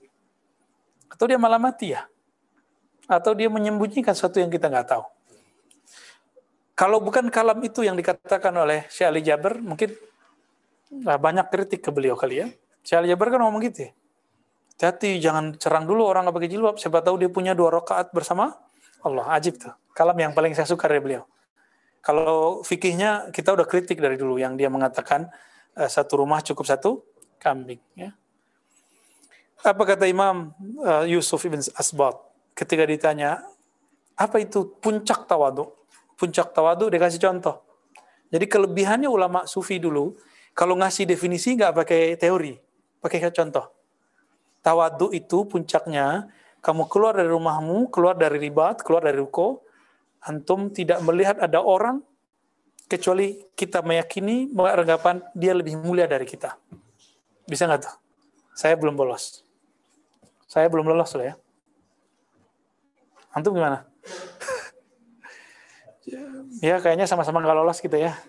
[1.11, 2.07] Atau dia malah mati ya?
[3.11, 5.03] Atau dia menyembunyikan sesuatu yang kita nggak tahu
[6.81, 9.93] kalau bukan kalam itu yang dikatakan oleh Syekh Ali Jaber, mungkin
[11.05, 12.49] nah, banyak kritik ke beliau kali ya.
[12.81, 13.91] Syekh Ali Jaber kan ngomong gitu ya.
[14.81, 16.81] Hati jangan cerang dulu orang nggak pakai jilbab.
[16.81, 18.57] Siapa tahu dia punya dua rakaat bersama
[19.05, 19.29] Allah.
[19.29, 19.69] Ajib tuh.
[19.93, 21.21] Kalam yang paling saya suka dari beliau.
[22.01, 25.29] Kalau fikihnya kita udah kritik dari dulu yang dia mengatakan
[25.77, 27.05] uh, satu rumah cukup satu
[27.37, 27.77] kambing.
[27.93, 28.17] Ya.
[29.61, 30.49] Apa kata Imam
[30.81, 32.17] uh, Yusuf ibn Asbat
[32.57, 33.45] ketika ditanya
[34.17, 35.69] apa itu puncak tawadu?
[36.21, 37.65] Puncak tawadu dikasih contoh.
[38.29, 40.13] Jadi kelebihannya ulama sufi dulu
[40.53, 42.53] kalau ngasih definisi nggak pakai teori,
[43.01, 43.65] pakai contoh.
[44.61, 46.29] Tawadu itu puncaknya
[46.61, 49.65] kamu keluar dari rumahmu, keluar dari ribat, keluar dari ruko,
[50.21, 52.05] antum tidak melihat ada orang
[52.85, 56.53] kecuali kita meyakini beranggapan dia lebih mulia dari kita.
[57.49, 57.95] Bisa nggak tuh?
[58.53, 59.41] Saya belum bolos.
[60.45, 61.35] Saya belum lolos loh ya.
[63.33, 63.87] Antum gimana?
[66.59, 68.19] Ya kayaknya sama-sama nggak lolos gitu ya.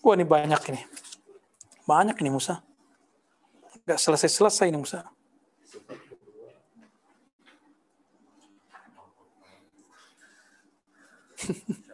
[0.00, 0.80] Wah ini banyak ini.
[1.84, 2.62] Banyak ini Musa.
[3.84, 5.02] Gak selesai-selesai ini Musa.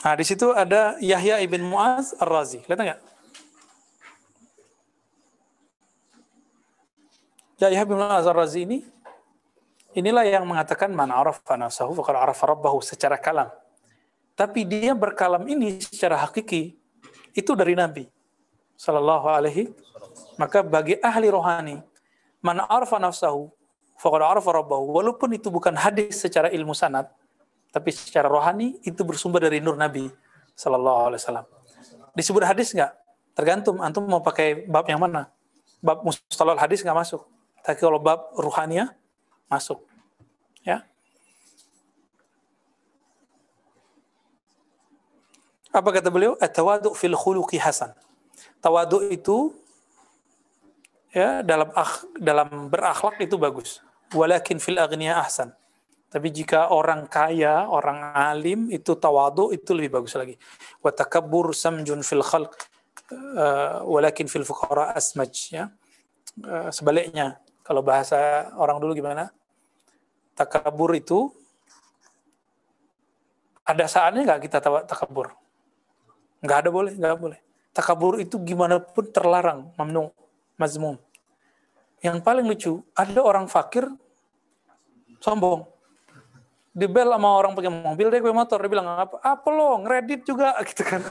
[0.00, 2.64] Nah, di situ ada Yahya ibn Muaz Ar-Razi.
[2.64, 3.00] Lihat nggak?
[7.68, 8.78] Yahya ibn Muaz Ar-Razi ini
[9.92, 13.52] inilah yang mengatakan man arafa nafsahu faqad arafa rabbahu secara kalam.
[14.32, 16.78] Tapi dia berkalam ini secara hakiki
[17.36, 18.08] itu dari Nabi
[18.80, 19.68] sallallahu alaihi
[20.40, 21.76] maka bagi ahli rohani
[22.40, 23.52] man arafa nafsahu
[24.00, 27.12] faqad arafa rabbahu walaupun itu bukan hadis secara ilmu sanad
[27.70, 30.10] tapi secara rohani itu bersumber dari nur Nabi
[30.58, 31.46] Sallallahu Alaihi Wasallam.
[32.18, 32.92] Disebut hadis nggak?
[33.32, 35.30] Tergantung antum mau pakai bab yang mana.
[35.78, 37.22] Bab mustalal hadis nggak masuk.
[37.64, 38.94] Tapi kalau bab ruhania
[39.46, 39.84] masuk.
[40.64, 40.86] Ya.
[45.70, 46.34] Apa kata beliau?
[46.40, 47.94] At-tawadu fil khuluqi hasan.
[48.60, 49.54] Tawadu itu
[51.14, 53.84] ya dalam akh, dalam berakhlak itu bagus.
[54.10, 55.54] Walakin fil aghniya ahsan
[56.10, 60.34] tapi jika orang kaya, orang alim itu tawadu itu lebih bagus lagi.
[60.82, 62.50] Wa takabbur samjun fil khalq
[63.14, 65.70] uh, walakin fil fuqara asmaj ya.
[66.42, 67.38] Uh, sebaliknya
[67.70, 69.30] kalau bahasa orang dulu gimana?
[70.34, 71.30] Takabur itu
[73.62, 74.58] ada saatnya nggak kita
[74.90, 75.30] takabur?
[76.42, 77.38] Nggak ada boleh, nggak boleh.
[77.70, 80.10] Takabur itu gimana pun terlarang, mamnu,
[80.58, 80.98] mazmum.
[82.02, 83.86] Yang paling lucu, ada orang fakir
[85.22, 85.62] sombong
[86.74, 90.22] di bel sama orang pakai mobil dia pakai motor dia bilang apa apa lo ngeredit
[90.22, 91.02] juga gitu kan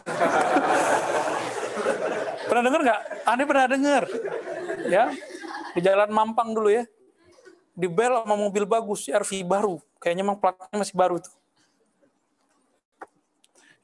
[2.48, 4.04] pernah dengar nggak Anda pernah dengar
[4.88, 5.12] ya
[5.74, 6.86] di jalan Mampang dulu ya.
[7.76, 9.80] Di bel sama mobil bagus RV baru.
[10.02, 11.32] Kayaknya memang platnya masih baru itu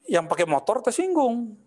[0.06, 1.58] yang pakai motor tersinggung.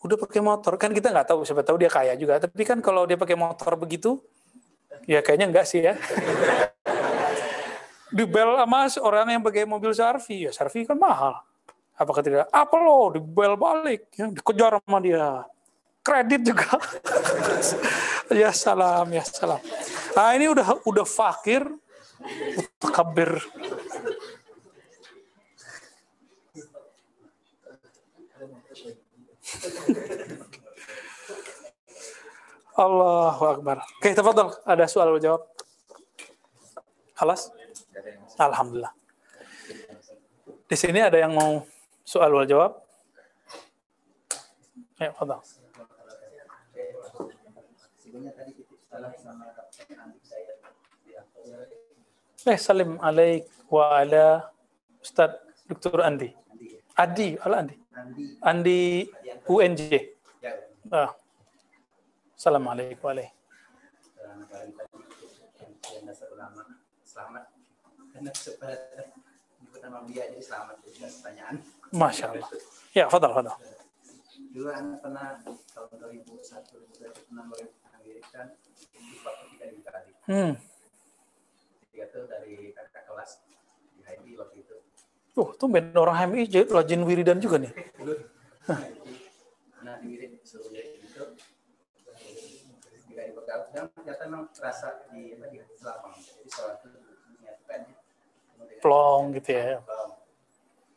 [0.00, 0.78] Udah pakai motor.
[0.78, 2.38] Kan kita nggak tahu siapa tahu dia kaya juga.
[2.38, 4.22] Tapi kan kalau dia pakai motor begitu
[5.04, 5.98] ya kayaknya enggak sih ya.
[8.16, 11.42] Dibel sama orang yang pakai mobil Sarvi ya Sarvi kan mahal.
[11.98, 13.12] Apakah tidak apa lo?
[13.12, 14.14] Dibel balik.
[14.14, 15.42] Ya dikejar sama dia
[16.06, 16.78] kredit juga
[18.30, 19.58] ya salam ya salam
[20.14, 21.66] nah ini udah udah fakir
[22.94, 23.34] kabir
[32.76, 33.80] Allahu Akbar.
[33.96, 34.52] Oke, tafadhol.
[34.68, 35.48] Ada soal jawab?
[37.16, 37.48] Halas?
[38.36, 38.92] Alhamdulillah.
[40.68, 41.64] Di sini ada yang mau
[42.04, 42.76] soal jawab?
[45.00, 45.12] Ya,
[48.16, 49.20] fadal.
[52.46, 54.48] Eh, salim alaik wa ala
[55.02, 55.36] Ustaz
[55.66, 56.00] Dr.
[56.00, 56.30] Andi.
[56.96, 57.76] Adi, ala Andi.
[58.40, 59.04] Andi
[59.50, 59.82] UNJ.
[60.88, 61.10] Ah.
[62.36, 63.32] Assalamualaikum warahmatullahi
[67.02, 67.44] Selamat
[70.08, 70.38] jadi
[71.10, 71.56] pertanyaan.
[71.92, 72.48] Masya Allah.
[72.96, 73.56] Ya, fadal, fadal.
[74.56, 77.85] Dulu anak pernah tahun 2001, 2006
[78.36, 79.16] Amerika di
[79.48, 80.12] ketika di Bali.
[80.28, 80.52] Hmm.
[81.88, 83.52] Ketika itu dari kakak kelas di
[84.04, 84.76] HMI waktu itu.
[85.36, 87.72] Tuh ben orang HMI rajin wiridan juga nih.
[89.86, 91.22] Nah, di wirid suruh jadi itu
[92.82, 96.12] ketika di bekal dan ternyata memang terasa di apa di selapang.
[96.16, 96.88] Jadi sholat itu
[97.38, 97.94] menyatukannya
[98.82, 99.80] plong gitu ya.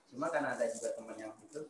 [0.09, 1.61] Cuma karena ada juga teman yang itu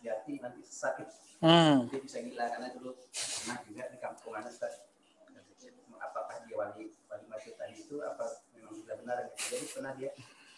[0.00, 1.08] jati nanti sakit.
[1.42, 1.90] Hmm.
[1.90, 4.54] Dia bisa gila karena dulu pernah juga di kampung anak.
[6.00, 8.24] Apakah dia wali wali masjid tadi itu apa
[8.54, 9.16] memang sudah benar?
[9.36, 10.10] Jadi pernah dia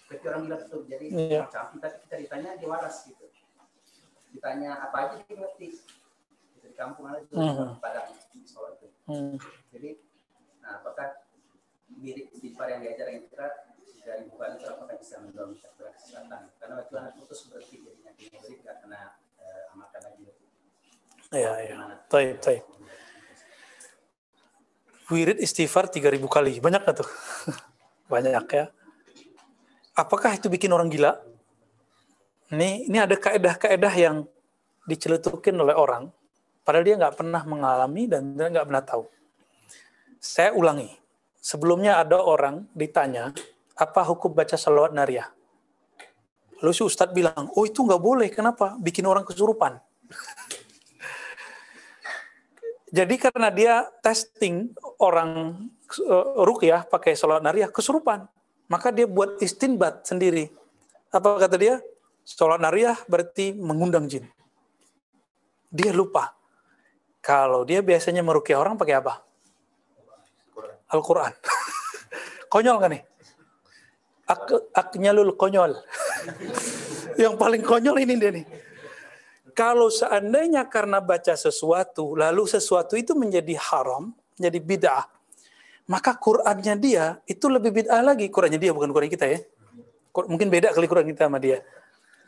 [0.04, 0.80] seperti orang gila betul.
[0.86, 1.40] Jadi Iya.
[1.46, 3.26] macam kita kita ditanya dia waras gitu.
[4.30, 5.68] Ditanya apa aja dia ngerti.
[6.54, 7.78] Gitu, di kampung anak itu Mhm.
[7.82, 8.88] pada di sholat itu.
[9.10, 9.36] Hmm.
[9.74, 9.90] Jadi,
[10.62, 11.26] nah apakah
[11.90, 13.46] mirip istighfar yang diajar yang kita
[14.00, 16.42] dari bukan itu apakah bisa mendorong kesehatan?
[16.56, 19.00] Karena waktu anak putus berarti jadinya jadi nggak kena
[19.40, 20.24] eh, amalkan lagi.
[21.30, 21.74] Ya, ya.
[22.10, 22.62] Taib, taib.
[25.10, 26.62] Wirid istighfar 3000 kali.
[26.62, 27.10] Banyak nggak tuh?
[28.12, 28.70] Banyak ya.
[29.98, 31.18] Apakah itu bikin orang gila?
[32.50, 34.26] Ini, ini ada kaedah-kaedah yang
[34.86, 36.10] diceletukin oleh orang,
[36.66, 39.04] padahal dia nggak pernah mengalami dan dia nggak pernah tahu.
[40.18, 40.90] Saya ulangi.
[41.40, 43.32] Sebelumnya ada orang ditanya,
[43.78, 45.30] apa hukum baca salawat nariyah?
[46.60, 48.76] Lalu si Ustadz bilang, oh itu nggak boleh, kenapa?
[48.76, 49.80] Bikin orang kesurupan.
[52.90, 55.62] Jadi karena dia testing orang
[56.10, 58.26] uh, rukyah pakai sholat nariyah kesurupan,
[58.66, 60.50] maka dia buat istinbat sendiri.
[61.14, 61.78] Apa kata dia?
[62.26, 64.26] Sholat nariyah berarti mengundang jin.
[65.70, 66.34] Dia lupa.
[67.22, 69.22] Kalau dia biasanya merukyah orang pakai apa?
[70.90, 71.30] Al-Quran.
[72.52, 73.02] konyol kan nih?
[74.26, 75.78] Ak aknyalul konyol.
[77.22, 78.46] Yang paling konyol ini dia nih
[79.54, 85.04] kalau seandainya karena baca sesuatu, lalu sesuatu itu menjadi haram, menjadi bid'ah,
[85.90, 88.30] maka Qur'annya dia itu lebih bid'ah lagi.
[88.30, 89.40] Qur'annya dia bukan Qur'an kita ya.
[90.12, 91.64] Mungkin beda kali Qur'an kita sama dia.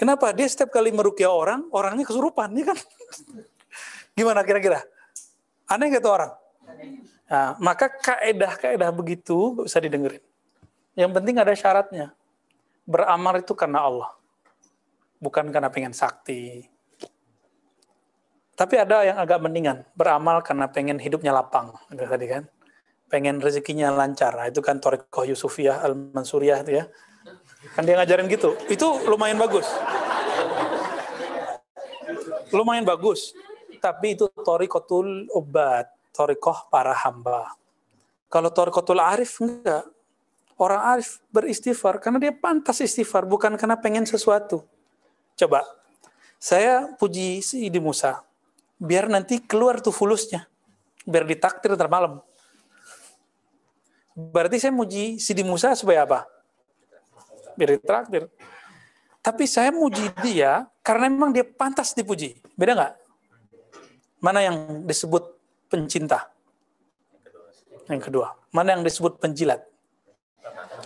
[0.01, 0.35] Kenapa?
[0.35, 2.79] Dia setiap kali merukyah orang, orangnya kesurupan, ya kan?
[4.19, 4.83] Gimana kira-kira?
[5.71, 6.33] Aneh gak tuh orang?
[7.31, 10.25] Nah, maka kaedah-kaedah begitu gak usah didengerin.
[10.99, 12.07] Yang penting ada syaratnya.
[12.83, 14.11] Beramal itu karena Allah.
[15.23, 16.67] Bukan karena pengen sakti,
[18.53, 22.45] tapi ada yang agak mendingan, beramal karena pengen hidupnya lapang, itu tadi kan.
[23.09, 24.33] Pengen rezekinya lancar.
[24.37, 26.85] Nah, itu kan Torikoh Yusufiyah Al-Mansuriyah itu ya.
[27.77, 28.57] Kan dia ngajarin gitu.
[28.73, 29.69] Itu lumayan bagus.
[32.53, 33.37] Lumayan bagus.
[33.81, 37.53] Tapi itu Torikotul Ubat, Torikoh para hamba.
[38.33, 39.85] Kalau Torikotul Arif enggak.
[40.61, 44.63] Orang Arif beristighfar karena dia pantas istighfar, bukan karena pengen sesuatu.
[45.35, 45.65] Coba,
[46.39, 48.23] saya puji si Idi Musa
[48.83, 50.51] biar nanti keluar tuh fulusnya.
[51.07, 51.87] Biar ditakdir ntar
[54.13, 56.27] berarti saya muji Sidi Musa supaya apa?
[57.55, 58.27] Biar ditraktir.
[59.23, 62.35] Tapi saya muji dia karena memang dia pantas dipuji.
[62.59, 62.95] Beda nggak?
[64.19, 65.31] Mana yang disebut
[65.71, 66.31] pencinta?
[67.87, 68.35] Yang kedua.
[68.51, 69.63] Mana yang disebut penjilat?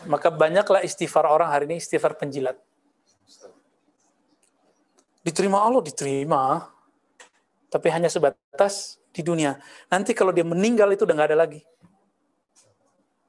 [0.06, 2.60] Maka banyaklah istighfar orang hari ini istighfar penjilat.
[5.24, 6.70] Diterima Allah diterima
[7.72, 9.58] tapi hanya sebatas di dunia.
[9.88, 11.60] Nanti kalau dia meninggal itu udah nggak ada lagi.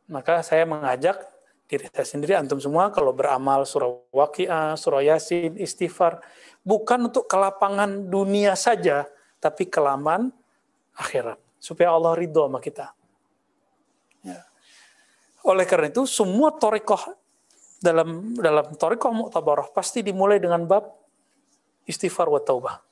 [0.07, 1.19] Maka saya mengajak
[1.67, 6.23] diri saya sendiri, antum semua, kalau beramal surah waqiah, surah yasin, istighfar,
[6.63, 9.03] bukan untuk kelapangan dunia saja,
[9.43, 10.31] tapi kelaman
[10.95, 11.35] akhirat.
[11.59, 12.95] Supaya Allah ridho sama kita.
[14.23, 14.47] Ya.
[15.43, 17.19] Oleh karena itu, semua torikoh
[17.83, 20.87] dalam dalam torikoh mu'tabarah pasti dimulai dengan bab
[21.83, 22.86] istighfar wa taubah.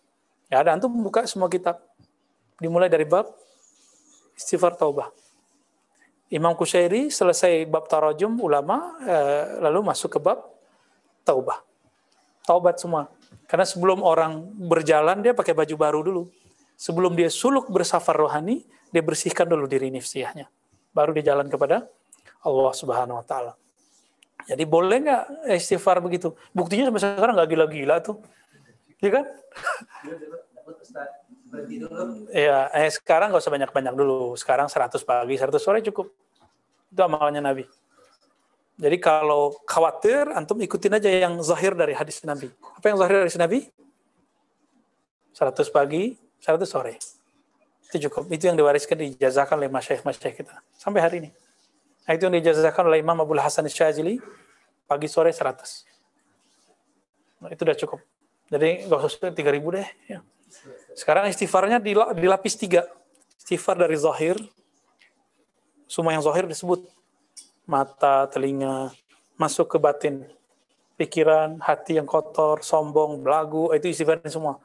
[0.50, 1.82] Ya, ada antum buka semua kitab.
[2.62, 3.30] Dimulai dari bab
[4.38, 5.10] istighfar taubah.
[6.34, 10.42] Imam Kusyairi selesai bab tarajum ulama eh, lalu masuk ke bab
[11.26, 11.62] taubah.
[12.46, 13.10] Taubat semua.
[13.50, 16.24] Karena sebelum orang berjalan dia pakai baju baru dulu.
[16.78, 18.62] Sebelum dia suluk bersafar rohani,
[18.94, 20.46] dia bersihkan dulu diri nifsiyahnya.
[20.94, 21.90] Baru dia jalan kepada
[22.46, 23.54] Allah Subhanahu wa taala.
[24.46, 25.24] Jadi boleh nggak
[25.58, 26.38] istighfar begitu?
[26.54, 28.22] Buktinya sampai sekarang nggak gila-gila tuh.
[29.04, 29.26] Iya kan?
[32.32, 34.36] Iya, eh sekarang nggak usah banyak-banyak dulu.
[34.40, 36.12] Sekarang 100 pagi, 100 sore cukup.
[36.92, 37.66] Itu amalannya Nabi.
[38.76, 42.52] Jadi kalau khawatir, antum ikutin aja yang zahir dari hadis Nabi.
[42.76, 43.60] Apa yang zahir dari hadis Nabi?
[45.32, 47.00] 100 pagi, 100 sore.
[47.88, 48.28] Itu cukup.
[48.32, 50.60] Itu yang diwariskan dijazakan oleh masyayikh-masyayikh kita.
[50.76, 51.30] Sampai hari ini.
[52.06, 54.20] Nah, itu yang dijazakan oleh Imam Abdul Hasan Syazili,
[54.86, 55.88] pagi sore 100.
[57.40, 58.00] Nah, itu udah cukup.
[58.56, 59.84] Jadi nggak usah tiga ribu deh.
[60.08, 60.24] Ya.
[60.96, 61.84] Sekarang istighfarnya
[62.16, 62.88] dilapis tiga.
[63.36, 64.40] Istighfar dari zahir,
[65.92, 66.88] semua yang zahir disebut
[67.68, 68.96] mata, telinga,
[69.36, 70.24] masuk ke batin,
[70.96, 74.64] pikiran, hati yang kotor, sombong, belagu, itu istighfarnya semua.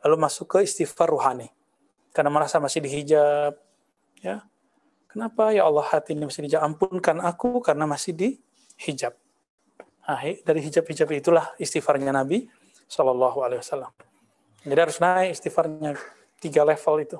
[0.00, 1.52] Lalu masuk ke istighfar ruhani.
[2.16, 3.60] Karena merasa masih dihijab.
[4.24, 4.48] Ya.
[5.12, 6.64] Kenapa ya Allah hati ini masih dihijab?
[6.64, 9.12] Ampunkan aku karena masih dihijab.
[10.08, 12.48] Nah, dari hijab-hijab itulah istighfarnya Nabi
[12.88, 13.92] Shallallahu Alaihi Wasallam.
[14.64, 15.94] Jadi harus naik istighfarnya
[16.42, 17.18] tiga level itu,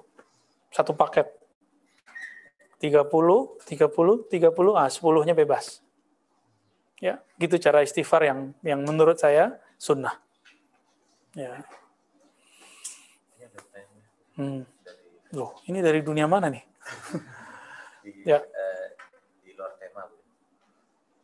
[0.73, 1.28] satu paket.
[2.78, 3.11] 30,
[3.66, 5.82] 30, 30, ah 10-nya bebas.
[7.03, 10.19] Ya, gitu cara istighfar yang yang menurut saya sunnah.
[11.35, 11.62] Ya.
[14.39, 14.62] Hmm.
[15.35, 16.62] Loh, ini dari dunia mana nih?
[18.31, 18.39] ya.
[18.39, 18.86] Eh,
[19.43, 20.07] di luar tema,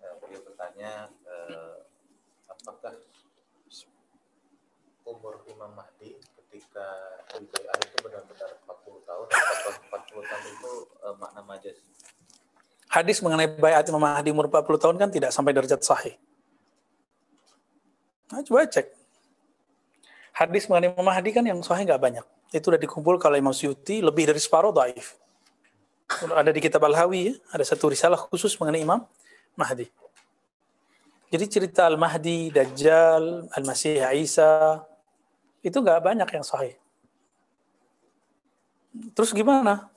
[0.03, 1.75] eh, beliau bertanya eh,
[2.51, 2.95] apakah
[5.05, 6.87] umur Imam Mahdi ketika
[7.37, 10.73] di bayat itu benar-benar 40 tahun atau 40 tahun itu
[11.05, 11.77] eh, makna majas
[12.95, 16.15] Hadis mengenai bayat Imam Mahdi umur 40 tahun kan tidak sampai derajat sahih.
[18.31, 18.87] Nah, coba cek.
[20.31, 22.23] Hadis mengenai Imam Mahdi kan yang sahih nggak banyak.
[22.55, 25.19] Itu sudah dikumpul kalau Imam Suyuti lebih dari separuh daif.
[26.07, 29.03] Ada di kitab Al-Hawi ya, ada satu risalah khusus mengenai Imam
[29.59, 29.91] Mahdi.
[31.35, 34.87] Jadi cerita Al-Mahdi, Dajjal, Al-Masih Isa,
[35.65, 36.77] itu nggak banyak yang sahih.
[39.17, 39.91] Terus gimana?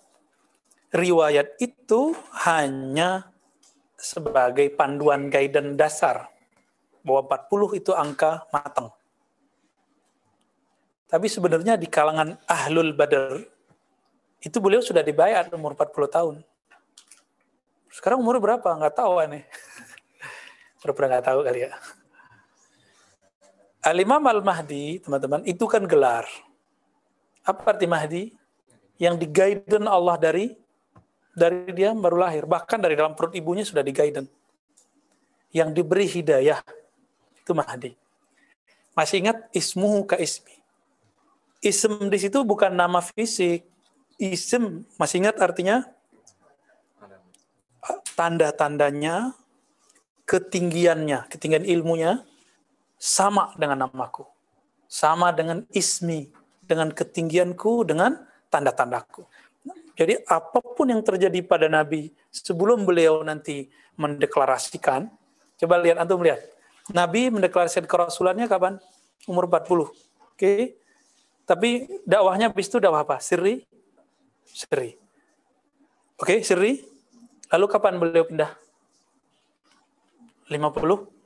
[0.90, 2.16] Riwayat itu
[2.48, 3.30] hanya
[4.00, 6.32] sebagai panduan guidance dasar
[7.04, 8.90] bahwa 40 itu angka matang.
[11.08, 13.44] Tapi sebenarnya di kalangan ahlul badar
[14.40, 16.36] itu beliau sudah dibayar umur 40 tahun.
[17.92, 18.68] Sekarang umur berapa?
[18.68, 19.44] Nggak tahu aneh.
[20.84, 21.72] Pernah nggak tahu kali ya.
[23.88, 26.28] Al-Imam Al-Mahdi, teman-teman, itu kan gelar.
[27.48, 28.24] Apa arti Mahdi?
[29.00, 30.52] Yang digaiden Allah dari
[31.32, 32.44] dari dia baru lahir.
[32.44, 34.28] Bahkan dari dalam perut ibunya sudah digaiden.
[35.56, 36.60] Yang diberi hidayah.
[37.40, 37.96] Itu Mahdi.
[38.92, 40.52] Masih ingat ismuhu ka ismi.
[41.64, 43.64] Ism di situ bukan nama fisik.
[44.20, 45.86] Ism, masih ingat artinya?
[48.18, 49.38] Tanda-tandanya,
[50.26, 52.26] ketinggiannya, ketinggian ilmunya,
[52.98, 54.26] sama dengan namaku.
[54.90, 56.28] Sama dengan ismi,
[56.66, 58.18] dengan ketinggianku, dengan
[58.50, 59.24] tanda-tandaku.
[59.98, 63.66] Jadi apa pun yang terjadi pada Nabi sebelum beliau nanti
[63.98, 65.10] mendeklarasikan,
[65.58, 66.42] coba lihat antum lihat.
[66.94, 68.78] Nabi mendeklarasikan kerasulannya kapan?
[69.26, 69.90] Umur 40.
[69.90, 69.92] Oke.
[70.38, 70.62] Okay?
[71.48, 73.18] Tapi dakwahnya bis itu dakwah apa?
[73.24, 73.64] Sirri?
[74.46, 75.00] Sirri.
[76.20, 76.84] Oke, okay, sirri.
[77.52, 78.52] Lalu kapan beliau pindah?
[80.52, 81.17] 50?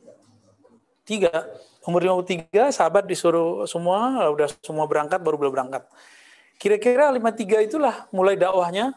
[1.12, 1.44] Tiga.
[1.84, 5.84] Umur 53, sahabat disuruh semua, udah semua berangkat, baru beliau berangkat.
[6.56, 8.96] Kira-kira 53 itulah mulai dakwahnya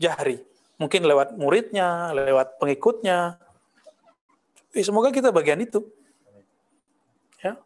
[0.00, 0.40] jahri.
[0.80, 3.36] Mungkin lewat muridnya, lewat pengikutnya.
[4.72, 5.84] Eh, semoga kita bagian itu.
[7.44, 7.60] Ya.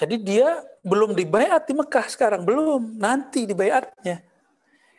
[0.00, 2.96] Jadi dia belum dibayat di Mekah sekarang, belum.
[2.96, 4.24] Nanti dibayatnya.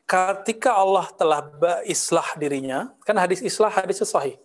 [0.05, 1.41] Ketika Allah telah
[1.81, 4.37] islah dirinya, kan hadis islah hadis sahih.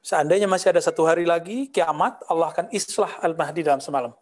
[0.00, 4.16] Seandainya masih ada satu hari lagi, kiamat, Allah akan islah Al-Mahdi dalam semalam.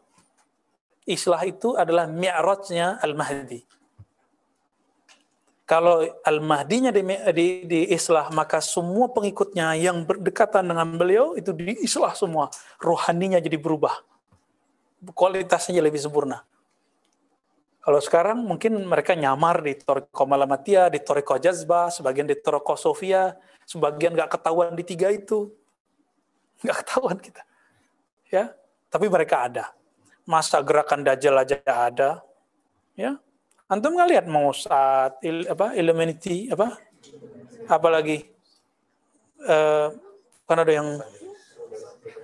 [1.06, 3.62] Islah itu adalah mi'rajnya Al-Mahdi.
[5.68, 7.04] Kalau Al-Mahdinya di,
[7.36, 12.48] di, di islah, maka semua pengikutnya yang berdekatan dengan beliau itu diislah semua.
[12.80, 14.02] Rohaninya jadi berubah.
[15.14, 16.42] Kualitasnya lebih sempurna.
[17.84, 23.32] Kalau sekarang mungkin mereka nyamar di Toriko Malamatia, di Toriko Jazba, sebagian di Toriko Sofia,
[23.64, 25.48] sebagian nggak ketahuan di tiga itu.
[26.64, 27.42] Nggak ketahuan kita.
[28.28, 28.52] Ya,
[28.88, 29.64] Tapi mereka ada.
[30.28, 32.20] Masa gerakan dajjal aja ada?
[32.98, 33.16] Ya
[33.68, 36.74] antum nggak lihat Mossad il, apa Illuminati apa?
[37.68, 38.24] Apalagi
[39.44, 39.88] eh,
[40.48, 40.88] kan ada yang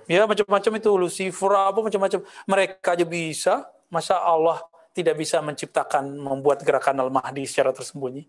[0.09, 2.19] ya macam-macam itu Lucifer apa macam-macam.
[2.49, 3.55] Mereka aja bisa.
[3.85, 4.65] Masa Allah
[4.97, 8.25] tidak bisa menciptakan membuat gerakan al-mahdi secara tersembunyi?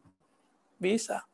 [0.77, 1.24] Bisa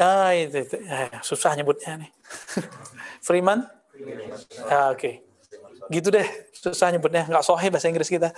[0.00, 0.76] ah itu, itu.
[0.82, 2.10] Eh, susah nyebutnya nih.
[3.26, 3.66] Freeman?
[4.70, 4.98] Ah, oke.
[4.98, 5.14] Okay
[5.92, 6.24] gitu deh
[6.56, 7.28] susah nyebutnya.
[7.28, 8.32] Nggak sohe bahasa Inggris kita.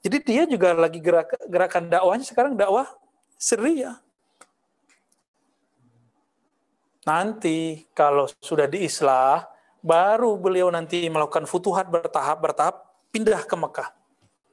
[0.00, 2.24] Jadi dia juga lagi gerak, gerakan dakwahnya.
[2.24, 2.86] Sekarang dakwah
[3.36, 4.00] seri ya
[7.06, 9.46] nanti kalau sudah diislah
[9.78, 12.76] baru beliau nanti melakukan futuhat bertahap bertahap
[13.14, 13.88] pindah ke Mekah.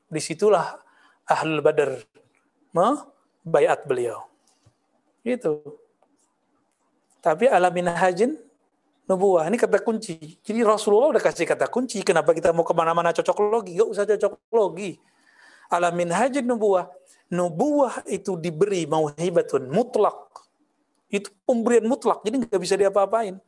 [0.05, 0.77] Di situlah
[1.25, 1.97] ahlul badar
[2.69, 4.32] membayat beliau
[5.23, 5.63] itu
[7.23, 8.35] tapi alamin hajin
[9.07, 9.47] nubuah.
[9.47, 10.43] Ini kata kunci.
[10.43, 12.03] Jadi Rasulullah udah kasih kata kunci.
[12.03, 13.79] Kenapa kita mau ke mana-mana cocok logi?
[13.79, 14.99] Gak usah cocok logi.
[15.71, 16.91] Alamin hajid nubuah.
[17.31, 20.19] Nubuah itu diberi mauhibatun mutlak.
[21.07, 22.27] Itu pemberian mutlak.
[22.27, 23.39] Jadi nggak bisa diapa-apain.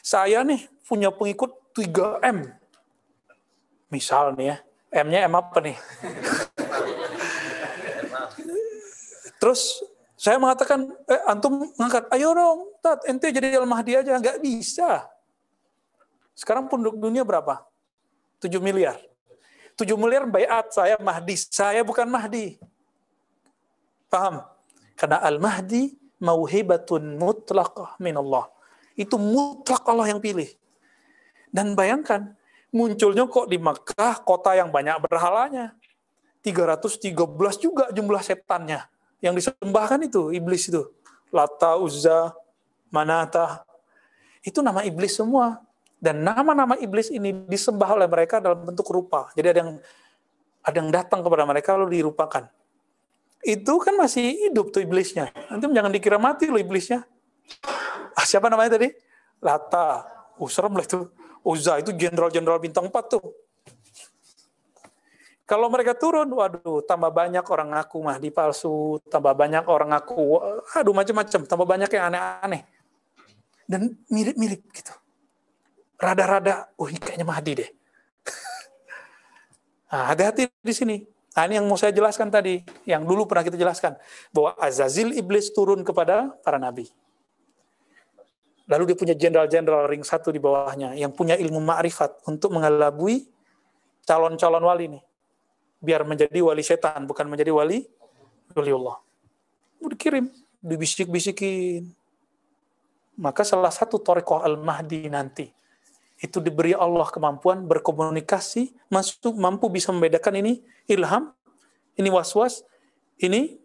[0.00, 2.48] Saya nih punya pengikut 3M.
[3.92, 4.64] Misal nih ya.
[5.04, 5.76] M-nya M apa nih?
[9.38, 9.84] Terus
[10.18, 14.18] saya mengatakan, eh, antum ngangkat, ayo dong, tat, ente jadi al-mahdi aja.
[14.18, 15.06] Nggak bisa.
[16.34, 17.62] Sekarang penduduk dunia berapa?
[18.42, 18.98] 7 miliar.
[19.78, 21.38] 7 miliar bayat saya mahdi.
[21.38, 22.58] Saya bukan mahdi.
[24.10, 24.42] Paham?
[24.98, 28.50] Karena al-mahdi mauhibatun mutlaqah min Allah.
[28.98, 30.50] Itu mutlak Allah yang pilih.
[31.54, 32.34] Dan bayangkan,
[32.74, 35.78] munculnya kok di Makkah, kota yang banyak berhalanya.
[36.42, 37.14] 313
[37.62, 38.82] juga jumlah setannya
[39.18, 40.86] yang disembahkan itu iblis itu
[41.34, 42.32] lata uzza
[42.88, 43.66] manata
[44.42, 45.60] itu nama iblis semua
[45.98, 49.34] Dan nama-nama iblis ini disembah oleh mereka dalam bentuk rupa.
[49.34, 49.72] Jadi ada yang
[50.62, 52.46] ada yang datang kepada mereka lalu dirupakan.
[53.42, 55.34] Itu kan masih hidup tuh iblisnya.
[55.50, 57.02] Nanti jangan dikira mati loh iblisnya.
[58.14, 58.94] Ah, siapa namanya tadi?
[59.42, 60.06] Lata.
[60.38, 61.02] Oh, serem lah itu.
[61.42, 63.22] Uza itu jenderal-jenderal bintang 4 tuh.
[65.48, 70.36] Kalau mereka turun, waduh, tambah banyak orang ngaku Mahdi palsu, tambah banyak orang ngaku,
[70.76, 72.68] aduh macam-macam, tambah banyak yang aneh-aneh.
[73.64, 74.92] Dan mirip-mirip gitu.
[75.96, 77.70] Rada-rada, oh kayaknya Mahdi deh.
[79.88, 80.96] Nah, hati-hati di sini.
[81.32, 83.96] Nah, ini yang mau saya jelaskan tadi, yang dulu pernah kita jelaskan,
[84.36, 86.92] bahwa Azazil iblis turun kepada para nabi.
[88.68, 93.32] Lalu dia punya jenderal-jenderal ring satu di bawahnya, yang punya ilmu ma'rifat untuk mengelabui
[94.04, 95.07] calon-calon wali nih
[95.78, 97.86] biar menjadi wali setan, bukan menjadi wali
[98.54, 98.98] wali Allah.
[99.78, 100.26] Mau dikirim,
[100.62, 101.86] dibisik-bisikin.
[103.18, 105.50] Maka salah satu torikoh al-mahdi nanti,
[106.18, 111.34] itu diberi Allah kemampuan berkomunikasi, masuk mampu bisa membedakan ini ilham,
[111.98, 112.62] ini was-was,
[113.18, 113.58] ini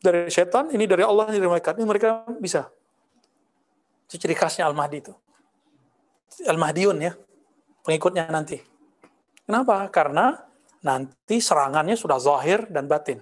[0.00, 1.72] dari setan, ini dari Allah, ini dari mereka.
[1.72, 2.68] Ini mereka bisa.
[4.08, 5.12] Itu ciri khasnya Al-Mahdi itu.
[6.44, 7.12] Al-Mahdiun ya,
[7.80, 8.60] pengikutnya nanti.
[9.48, 9.88] Kenapa?
[9.88, 10.36] Karena
[10.86, 13.18] nanti serangannya sudah zahir dan batin.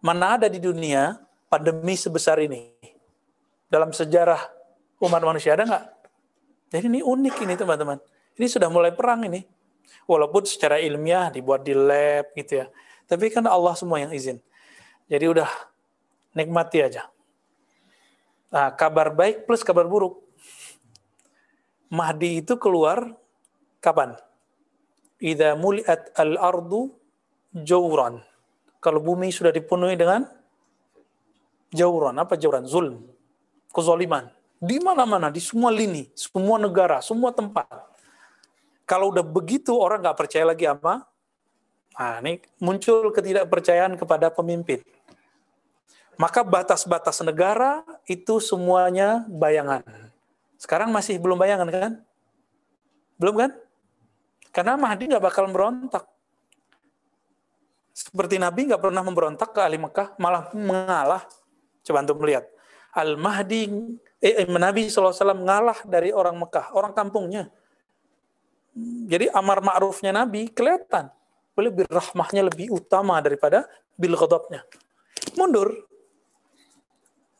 [0.00, 1.20] Mana ada di dunia
[1.52, 2.72] pandemi sebesar ini?
[3.68, 4.40] Dalam sejarah
[5.04, 5.84] umat manusia ada nggak?
[6.72, 8.00] Jadi ini unik ini teman-teman.
[8.40, 9.44] Ini sudah mulai perang ini.
[10.08, 12.66] Walaupun secara ilmiah dibuat di lab gitu ya.
[13.04, 14.40] Tapi kan Allah semua yang izin.
[15.10, 15.50] Jadi udah
[16.32, 17.10] nikmati aja.
[18.50, 20.22] Nah, kabar baik plus kabar buruk.
[21.90, 23.12] Mahdi itu keluar
[23.82, 24.14] kapan?
[25.20, 26.90] Idza muliat al-ardu
[27.52, 28.24] jauran.
[28.80, 30.24] Kalau bumi sudah dipenuhi dengan
[31.70, 32.64] jauran, apa jauran?
[32.64, 33.04] Zulm,
[33.70, 34.32] kezaliman.
[34.60, 37.68] Di mana-mana, di semua lini, semua negara, semua tempat.
[38.88, 41.04] Kalau udah begitu orang nggak percaya lagi apa?
[41.96, 44.80] Nah, ini muncul ketidakpercayaan kepada pemimpin.
[46.20, 49.84] Maka batas-batas negara itu semuanya bayangan.
[50.60, 51.92] Sekarang masih belum bayangan kan?
[53.16, 53.50] Belum kan?
[54.50, 56.04] Karena Mahdi nggak bakal merontak.
[57.94, 61.22] Seperti Nabi nggak pernah memberontak ke ahli Mekah, malah mengalah.
[61.86, 62.46] Coba untuk melihat.
[62.90, 63.70] Al-Mahdi,
[64.18, 67.46] eh, eh Nabi SAW mengalah dari orang Mekah, orang kampungnya.
[69.06, 71.10] Jadi amar ma'rufnya Nabi kelihatan.
[71.54, 74.64] Lebih rahmahnya lebih utama daripada bil ghadabnya.
[75.36, 75.86] Mundur.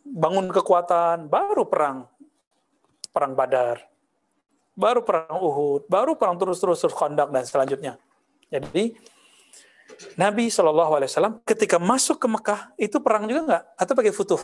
[0.05, 2.05] Bangun kekuatan, baru perang.
[3.11, 3.90] Perang badar
[4.75, 7.99] baru perang Uhud, baru perang terus-terus kondak dan selanjutnya.
[8.51, 8.97] Jadi
[10.17, 13.63] Nabi Shallallahu Alaihi Wasallam ketika masuk ke Mekah itu perang juga nggak?
[13.77, 14.41] Atau pakai futuh?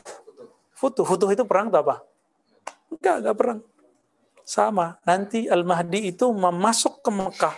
[0.76, 1.96] Futuh, futuh itu perang atau apa?
[2.92, 3.58] Enggak, enggak perang.
[4.46, 5.00] Sama.
[5.08, 7.56] Nanti Al Mahdi itu memasuk ke Mekah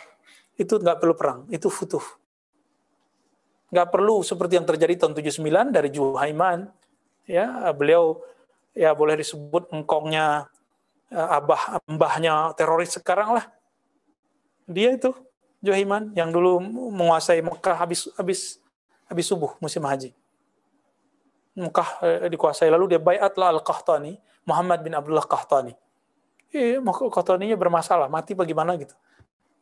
[0.59, 2.03] itu nggak perlu perang, itu futuh.
[3.69, 6.71] Nggak perlu seperti yang terjadi tahun 79 dari Juhaiman.
[7.29, 8.25] Ya, beliau
[8.73, 10.49] ya boleh disebut engkongnya
[11.13, 13.45] abah mbahnya teroris sekarang lah.
[14.69, 15.17] Dia itu
[15.59, 16.63] Johiman yang dulu
[16.93, 18.61] menguasai Mekah habis habis
[19.09, 20.15] habis subuh musim haji.
[21.59, 25.75] Mekah eh, dikuasai lalu dia bayatlah Al-Qahtani, Muhammad bin Abdullah Qahtani.
[26.55, 28.95] Eh, Qahtaninya bermasalah, mati bagaimana gitu.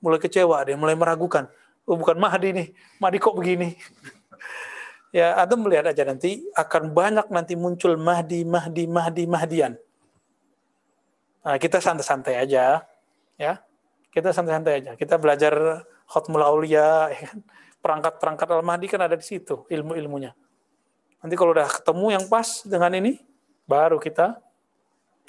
[0.04, 1.48] Mulai kecewa dia, mulai meragukan.
[1.88, 2.68] Oh, bukan Mahdi nih,
[3.00, 3.72] Mahdi kok begini.
[5.16, 9.80] ya, Adam melihat aja nanti akan banyak nanti muncul Mahdi, Mahdi, Mahdi, Mahdian
[11.46, 12.82] Nah, kita santai-santai aja,
[13.38, 13.62] ya.
[14.10, 14.92] Kita santai-santai aja.
[14.98, 17.38] Kita belajar khutmul aulia, ya kan?
[17.86, 20.34] perangkat-perangkat al-mahdi kan ada di situ ilmu-ilmunya.
[21.22, 23.22] Nanti kalau udah ketemu yang pas dengan ini,
[23.62, 24.42] baru kita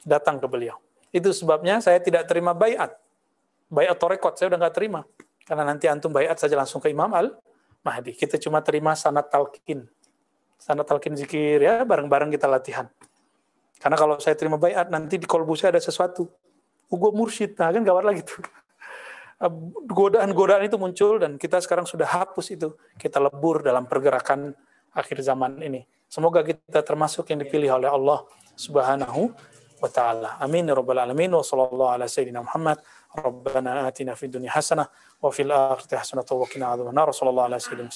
[0.02, 0.82] datang ke beliau.
[1.14, 2.98] Itu sebabnya saya tidak terima bayat.
[3.70, 5.06] Bayat torekot, saya udah nggak terima.
[5.46, 8.18] Karena nanti antum bayat saja langsung ke Imam Al-Mahdi.
[8.18, 9.86] Kita cuma terima sanat talqin.
[10.58, 12.90] Sanat talqin zikir ya, bareng-bareng kita latihan.
[13.78, 16.26] Karena kalau saya terima bayat, nanti di kolbu saya ada sesuatu.
[16.88, 18.42] Gue mursyid, nah kan gawat lagi tuh.
[19.86, 22.74] Godaan-godaan itu muncul dan kita sekarang sudah hapus itu.
[22.98, 24.56] Kita lebur dalam pergerakan
[24.98, 25.86] akhir zaman ini.
[26.10, 28.26] Semoga kita termasuk yang dipilih oleh Allah
[28.58, 29.30] Subhanahu
[29.78, 30.42] wa taala.
[30.42, 32.82] Amin ya rabbal alamin wa sallallahu ala sayyidina Muhammad.
[33.14, 34.90] Rabbana atina fid dunya hasanah
[35.22, 37.14] wa fil akhirati hasanah wa qina adzabannar.
[37.14, 37.94] Sallallahu ala sayyidina